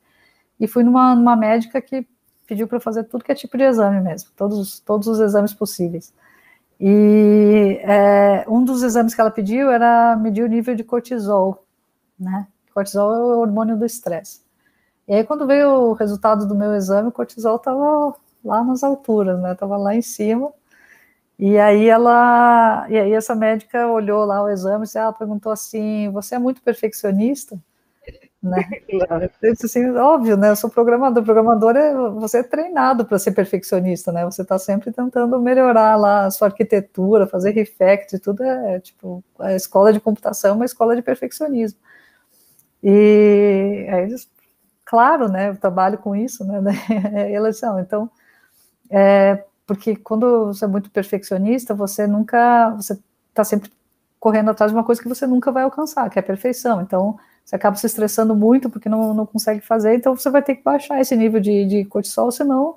[0.59, 2.07] e fui numa, numa médica que
[2.49, 6.12] pediu para fazer tudo que é tipo de exame mesmo, todos, todos os exames possíveis.
[6.80, 11.66] E é, um dos exames que ela pediu era medir o nível de cortisol,
[12.18, 12.49] né?
[12.74, 14.42] Cortisol é o hormônio do estresse.
[15.09, 19.40] E aí, quando veio o resultado do meu exame, o cortisol estava lá nas alturas,
[19.40, 19.53] né?
[19.53, 20.53] Estava lá em cima.
[21.38, 26.11] E aí ela, e aí essa médica olhou lá o exame e ela perguntou assim:
[26.12, 27.61] "Você é muito perfeccionista?"
[28.43, 28.59] Né?
[29.64, 30.51] assim, óbvio, né?
[30.51, 31.24] Eu sou programador.
[31.24, 34.24] Programador é você é treinado para ser perfeccionista, né?
[34.24, 39.55] Você está sempre tentando melhorar lá a sua arquitetura, fazer refactor, tudo é tipo a
[39.55, 41.80] escola de computação, é uma escola de perfeccionismo.
[42.82, 44.14] E aí,
[44.84, 45.51] claro, né?
[45.51, 46.61] Eu trabalho com isso, né?
[47.30, 48.11] E ela disse, não, então,
[48.91, 52.99] é, porque quando você é muito perfeccionista, você nunca, você
[53.30, 53.70] está sempre
[54.20, 56.80] correndo atrás de uma coisa que você nunca vai alcançar, que é a perfeição.
[56.82, 57.18] Então
[57.49, 60.62] você acaba se estressando muito porque não, não consegue fazer, então você vai ter que
[60.62, 62.76] baixar esse nível de, de cortisol, senão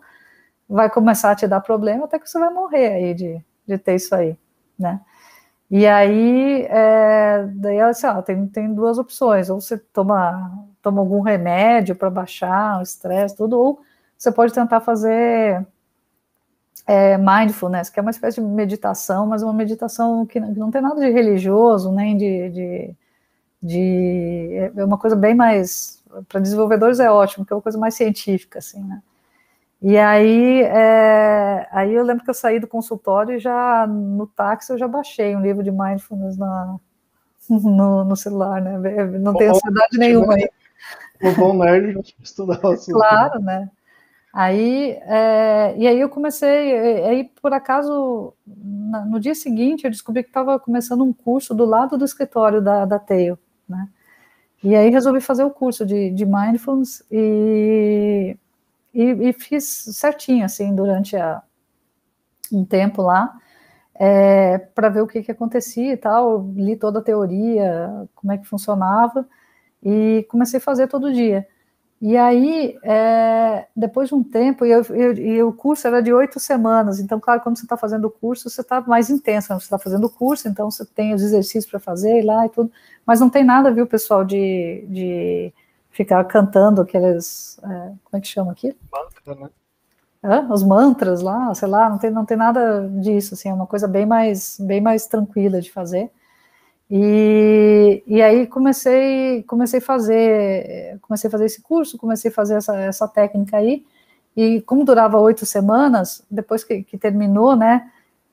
[0.67, 3.95] vai começar a te dar problema até que você vai morrer aí de, de ter
[3.95, 4.37] isso aí,
[4.79, 5.01] né?
[5.69, 11.01] E aí, é, daí ela disse, ah, tem, tem duas opções, ou você toma, toma
[11.01, 13.81] algum remédio para baixar o estresse, tudo, ou
[14.17, 15.65] você pode tentar fazer
[16.87, 21.01] é, mindfulness, que é uma espécie de meditação, mas uma meditação que não tem nada
[21.01, 22.95] de religioso, nem de, de
[23.61, 27.95] de é uma coisa bem mais para desenvolvedores é ótimo, que é uma coisa mais
[27.95, 29.01] científica assim, né?
[29.81, 34.71] E aí, é, aí eu lembro que eu saí do consultório e já no táxi
[34.71, 36.75] eu já baixei um livro de mindfulness na,
[37.49, 38.77] no, no celular, né?
[39.19, 40.49] Não tem ansiedade nenhuma aí.
[41.23, 42.95] O bom nerd estudar o assunto.
[42.95, 43.69] Claro, né?
[44.33, 46.73] Aí, é, e aí eu comecei,
[47.05, 51.65] aí por acaso, na, no dia seguinte eu descobri que estava começando um curso do
[51.65, 53.37] lado do escritório da, da Tail,
[53.71, 53.89] né?
[54.63, 58.37] E aí resolvi fazer o curso de, de Mindfulness e,
[58.93, 61.41] e, e, fiz certinho, assim, durante a,
[62.51, 63.35] um tempo lá,
[63.95, 68.37] é, para ver o que, que acontecia e tal, li toda a teoria, como é
[68.37, 69.27] que funcionava,
[69.83, 71.47] e comecei a fazer todo dia.
[72.01, 76.11] E aí, é, depois de um tempo, e, eu, eu, e, o curso era de
[76.11, 79.59] oito semanas, então, claro, quando você está fazendo o curso, você está mais intenso, né?
[79.59, 82.71] você está fazendo o curso, então você tem os exercícios para fazer lá e tudo,
[83.05, 85.53] mas não tem nada, viu, pessoal, de, de
[85.91, 87.67] ficar cantando aqueles, é,
[88.03, 88.75] como é que chama aqui?
[88.91, 89.49] Mantra, né?
[90.23, 93.67] É, os mantras lá, sei lá, não tem, não tem nada disso, assim, é uma
[93.67, 96.11] coisa bem mais, bem mais tranquila de fazer.
[96.93, 102.55] E, e aí comecei, comecei a fazer, comecei a fazer esse curso, comecei a fazer
[102.55, 103.85] essa, essa técnica aí,
[104.35, 107.89] e como durava oito semanas, depois que, que, terminou, né,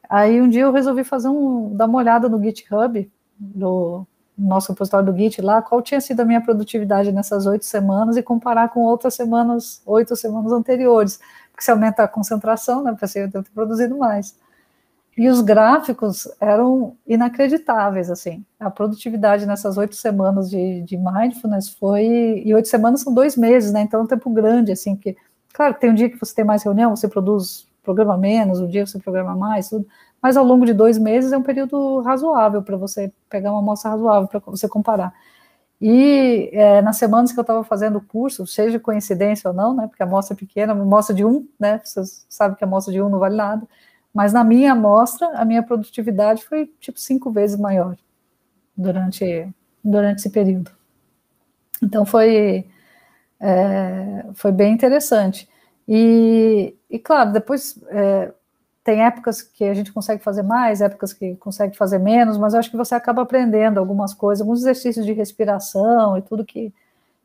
[0.08, 4.04] aí um dia eu resolvi fazer um, dar uma olhada no GitHub, do
[4.36, 8.22] nosso repositório do Git lá, qual tinha sido a minha produtividade nessas oito semanas e
[8.22, 11.20] comparar com outras semanas, oito semanas anteriores,
[11.52, 14.36] porque se aumenta a concentração, né, pensei, eu devo ter produzido mais.
[15.18, 18.44] E os gráficos eram inacreditáveis, assim.
[18.60, 22.42] A produtividade nessas oito semanas de, de mindfulness foi...
[22.46, 23.80] E oito semanas são dois meses, né?
[23.82, 25.16] Então é um tempo grande, assim, que...
[25.52, 28.86] Claro, tem um dia que você tem mais reunião, você produz, programa menos, um dia
[28.86, 29.86] você programa mais, tudo.
[30.22, 33.90] mas ao longo de dois meses é um período razoável para você pegar uma amostra
[33.90, 35.12] razoável para você comparar.
[35.80, 39.86] E é, nas semanas que eu estava fazendo o curso, seja coincidência ou não, né,
[39.86, 43.00] porque a amostra é pequena, amostra de um, né, vocês sabem que a amostra de
[43.00, 43.66] um não vale nada,
[44.14, 47.96] mas na minha amostra, a minha produtividade foi tipo cinco vezes maior
[48.76, 49.48] durante,
[49.84, 50.70] durante esse período.
[51.82, 52.66] Então foi,
[53.40, 55.48] é, foi bem interessante.
[55.86, 58.32] E, e claro, depois é,
[58.84, 62.60] tem épocas que a gente consegue fazer mais, épocas que consegue fazer menos, mas eu
[62.60, 66.72] acho que você acaba aprendendo algumas coisas, alguns exercícios de respiração e tudo que,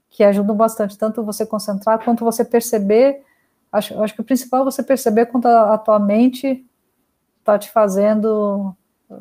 [0.09, 3.23] que ajudam bastante, tanto você concentrar quanto você perceber.
[3.71, 6.65] Acho, acho que o principal é você perceber quanto a, a tua mente
[7.43, 8.73] está te fazendo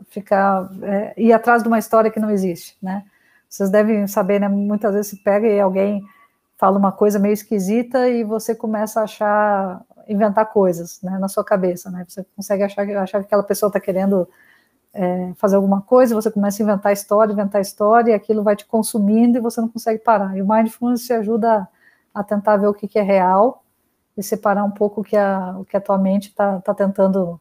[0.08, 3.04] ficar é, ir atrás de uma história que não existe, né?
[3.48, 4.48] Vocês devem saber, né?
[4.48, 6.02] Muitas vezes se pega e alguém
[6.56, 11.44] fala uma coisa meio esquisita e você começa a achar, inventar coisas, né, na sua
[11.44, 12.04] cabeça, né?
[12.08, 14.28] Você consegue achar, achar que aquela pessoa está querendo
[14.94, 18.64] é, fazer alguma coisa, você começa a inventar história, inventar história, e aquilo vai te
[18.64, 20.36] consumindo e você não consegue parar.
[20.36, 21.68] E o mindfulness te ajuda
[22.14, 23.64] a, tentar ver o que, que, é real
[24.16, 27.40] e separar um pouco o que a, o que a tua mente está tá tentando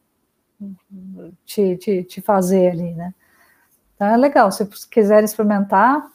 [1.44, 3.14] te, te, te fazer ali, né?
[3.94, 6.10] Então é legal, se quiserem experimentar,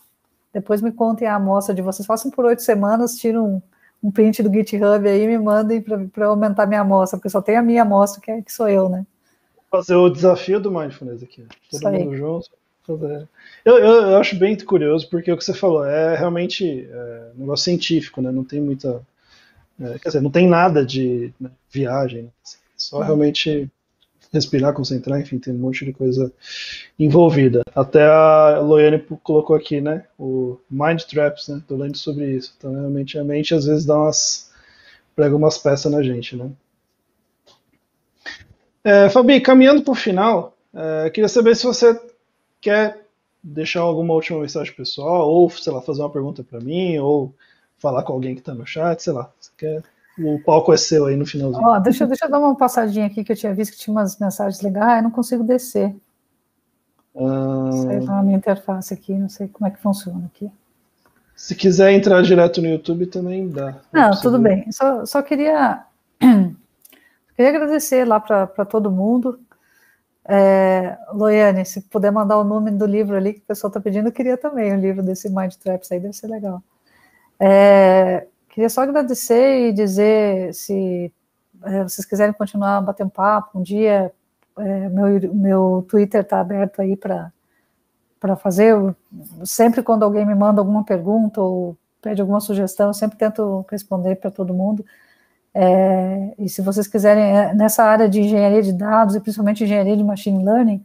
[0.54, 3.62] depois me contem a amostra de vocês, façam por oito semanas, tiram um,
[4.04, 7.56] um print do GitHub aí e me mandem para aumentar minha amostra, porque só tem
[7.56, 9.06] a minha amostra, que, é, que sou eu, né?
[9.70, 12.50] Fazer o desafio do Mindfulness aqui, todo mundo junto.
[12.86, 13.28] Fazer.
[13.66, 17.41] Eu, eu, eu, acho bem curioso, porque o que você falou é realmente é, um
[17.41, 18.32] negócio científico, né?
[18.32, 19.02] Não tem muita.
[19.80, 22.30] É, quer dizer, não tem nada de né, viagem, né?
[22.78, 23.04] só uhum.
[23.04, 23.70] realmente
[24.32, 26.32] respirar, concentrar, enfim, tem um monte de coisa
[26.97, 27.63] envolvida.
[27.75, 32.53] Até a Loiane colocou aqui, né, o Mind Traps, né, tô lendo sobre isso.
[32.57, 34.51] Então, realmente, a mente às vezes dá umas,
[35.15, 36.51] prega umas peças na gente, né.
[38.84, 41.99] É, Fabi, caminhando para o final, é, queria saber se você
[42.61, 43.05] quer
[43.43, 47.34] deixar alguma última mensagem pessoal, ou, sei lá, fazer uma pergunta para mim, ou
[47.78, 49.84] falar com alguém que está no chat, sei lá, você quer
[50.20, 51.65] o palco é seu aí no finalzinho.
[51.65, 54.18] Ó, deixa, deixa eu dar uma passadinha aqui que eu tinha visto que tinha umas
[54.18, 55.95] mensagens legais, ah, eu não consigo descer.
[57.15, 60.51] Ah, sei lá, minha interface aqui, não sei como é que funciona aqui.
[61.36, 63.76] Se quiser entrar direto no YouTube também dá.
[63.93, 64.72] Não, tudo bem.
[64.72, 65.84] Só, só queria,
[66.20, 69.39] queria agradecer lá para todo mundo.
[70.28, 74.07] É, Loiane, se puder mandar o nome do livro ali que o pessoal está pedindo,
[74.07, 76.61] eu queria também o livro desse Mind Traps aí, deve ser legal.
[77.39, 78.26] É,
[78.58, 81.14] Queria só agradecer e dizer se
[81.64, 84.12] é, vocês quiserem continuar batendo papo um dia,
[84.58, 87.32] é, meu, meu Twitter está aberto aí para
[88.20, 88.72] para fazer.
[88.72, 88.95] Eu,
[89.45, 94.16] sempre quando alguém me manda alguma pergunta ou pede alguma sugestão, eu sempre tento responder
[94.16, 94.84] para todo mundo.
[95.53, 100.03] É, e se vocês quiserem, nessa área de engenharia de dados e principalmente engenharia de
[100.03, 100.84] machine learning,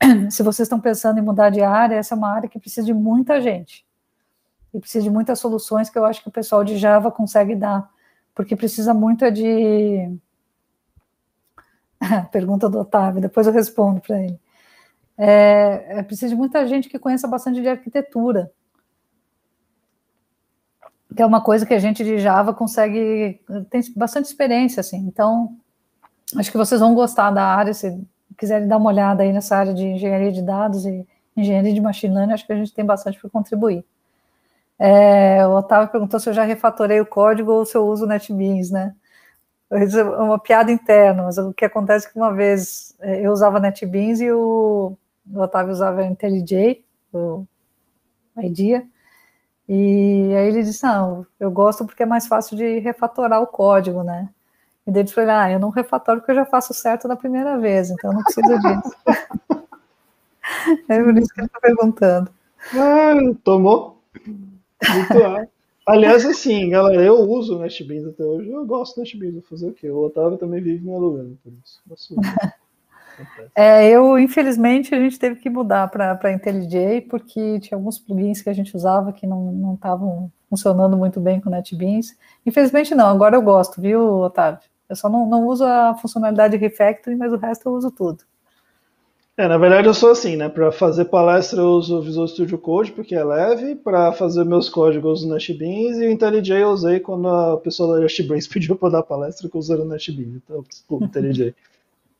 [0.30, 2.94] se vocês estão pensando em mudar de área, essa é uma área que precisa de
[2.94, 3.85] muita gente
[4.76, 7.90] e precisa de muitas soluções que eu acho que o pessoal de Java consegue dar,
[8.34, 10.18] porque precisa muito é de.
[12.30, 14.38] Pergunta do Otávio, depois eu respondo para ele.
[15.16, 18.52] É, é, precisa de muita gente que conheça bastante de arquitetura,
[21.14, 25.56] que é uma coisa que a gente de Java consegue, tem bastante experiência, assim, então
[26.36, 27.98] acho que vocês vão gostar da área, se
[28.36, 32.14] quiserem dar uma olhada aí nessa área de engenharia de dados e engenharia de machine
[32.14, 33.82] learning, acho que a gente tem bastante para contribuir.
[34.78, 38.70] É, o Otávio perguntou se eu já refatorei o código ou se eu uso NetBeans,
[38.70, 38.94] né?
[39.70, 43.58] É uma piada interna, mas o que acontece é que uma vez é, eu usava
[43.58, 44.96] NetBeans e o,
[45.32, 47.44] o Otávio usava IntelliJ, o
[48.38, 48.86] IDEA,
[49.68, 54.04] e aí ele disse, não, eu gosto porque é mais fácil de refatorar o código,
[54.04, 54.28] né?
[54.86, 57.58] E daí ele falou, ah, eu não refatoro porque eu já faço certo da primeira
[57.58, 58.96] vez, então não preciso disso.
[60.88, 62.30] é por isso que ele está perguntando.
[62.72, 64.00] Ah, tomou
[64.82, 65.48] muito
[65.86, 68.50] Aliás, assim, galera, eu uso NetBeans até hoje.
[68.50, 69.88] Eu gosto do NetBeans, vou fazer o quê?
[69.88, 72.16] O Otávio também vive me alugando por isso.
[73.54, 78.50] É, eu, infelizmente, a gente teve que mudar para IntelliJ, porque tinha alguns plugins que
[78.50, 82.14] a gente usava que não estavam funcionando muito bem com NetBeans.
[82.44, 84.60] Infelizmente, não, agora eu gosto, viu, Otávio?
[84.86, 88.22] Eu só não, não uso a funcionalidade refactoring, mas o resto eu uso tudo.
[89.38, 90.48] É, na verdade eu sou assim, né?
[90.48, 94.70] Para fazer palestra eu uso o Visual Studio Code porque é leve, para fazer meus
[94.70, 98.46] códigos eu uso o NetBeans e o IntelliJ eu usei quando a pessoa da NetBeans
[98.48, 101.54] pediu para dar palestra que eu usei o NetBeans, então, desculpa, IntelliJ.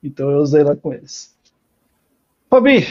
[0.04, 1.34] então eu usei lá com eles.
[2.50, 2.86] Fabi,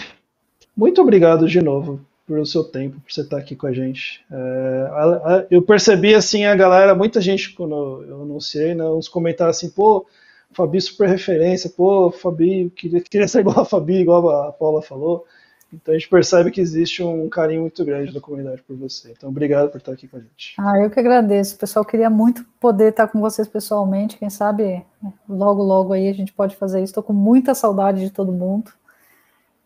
[0.76, 4.26] muito obrigado de novo pelo seu tempo, por você estar aqui com a gente.
[4.32, 9.70] É, eu percebi assim a galera, muita gente quando eu anunciei, né, uns comentários assim,
[9.70, 10.08] pô,
[10.56, 15.26] Fabi super referência, pô, Fabi, queria, queria ser igual a Fabi, igual a Paula falou.
[15.74, 19.12] Então a gente percebe que existe um carinho muito grande da comunidade por você.
[19.12, 20.56] Então obrigado por estar aqui com a gente.
[20.58, 21.58] Ah, eu que agradeço.
[21.58, 24.18] Pessoal, queria muito poder estar com vocês pessoalmente.
[24.18, 24.86] Quem sabe
[25.28, 26.91] logo, logo aí a gente pode fazer isso.
[26.91, 28.72] Estou com muita saudade de todo mundo.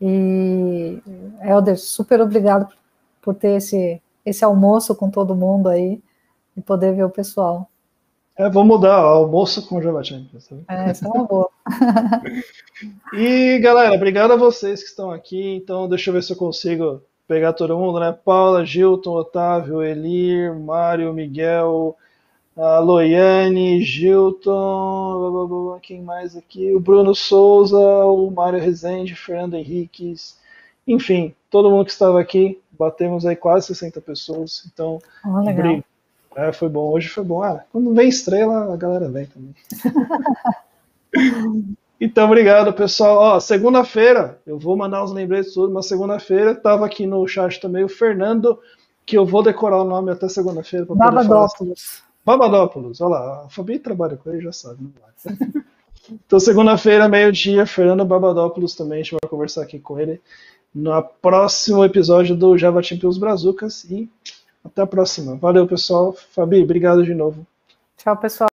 [0.01, 0.99] E
[1.41, 2.73] Helder, super obrigado
[3.21, 6.01] por ter esse, esse almoço com todo mundo aí
[6.57, 7.69] e poder ver o pessoal.
[8.39, 10.47] É, vou mudar, almoço com Java Champions.
[10.69, 11.49] É, isso é uma boa.
[13.11, 15.55] e galera, obrigado a vocês que estão aqui.
[15.55, 18.17] Então, deixa eu ver se eu consigo pegar todo mundo, né?
[18.23, 21.97] Paula, Gilton, Otávio, Elir, Mário, Miguel,
[22.55, 26.73] a Loiane, Gilton, quem mais aqui?
[26.73, 30.39] O Bruno Souza, o Mário Rezende, Fernando Henriques,
[30.87, 32.57] enfim, todo mundo que estava aqui.
[32.71, 34.63] Batemos aí quase 60 pessoas.
[34.71, 35.83] Então, oh, legal.
[36.35, 36.91] É, foi bom.
[36.91, 37.43] Hoje foi bom.
[37.43, 39.55] Ah, quando vem estrela, a galera vem também.
[41.99, 43.17] então, obrigado, pessoal.
[43.17, 47.83] Ó, segunda-feira, eu vou mandar os lembretes tudo, mas segunda-feira estava aqui no chat também
[47.83, 48.59] o Fernando,
[49.05, 50.85] que eu vou decorar o nome até segunda-feira.
[50.87, 52.03] Babadópolis.
[52.25, 53.45] Babadópolis, olha lá.
[53.45, 54.83] A Fabi trabalha com ele, já sabe.
[54.83, 55.63] Não vai.
[56.25, 58.99] então, segunda-feira, meio-dia, Fernando Babadópolis também.
[58.99, 60.21] A gente vai conversar aqui com ele
[60.73, 63.83] no próximo episódio do Java Champions Brazucas.
[63.85, 64.07] E
[64.63, 65.35] até a próxima.
[65.35, 66.13] Valeu, pessoal.
[66.13, 67.45] Fabi, obrigado de novo.
[67.97, 68.47] Tchau, pessoal.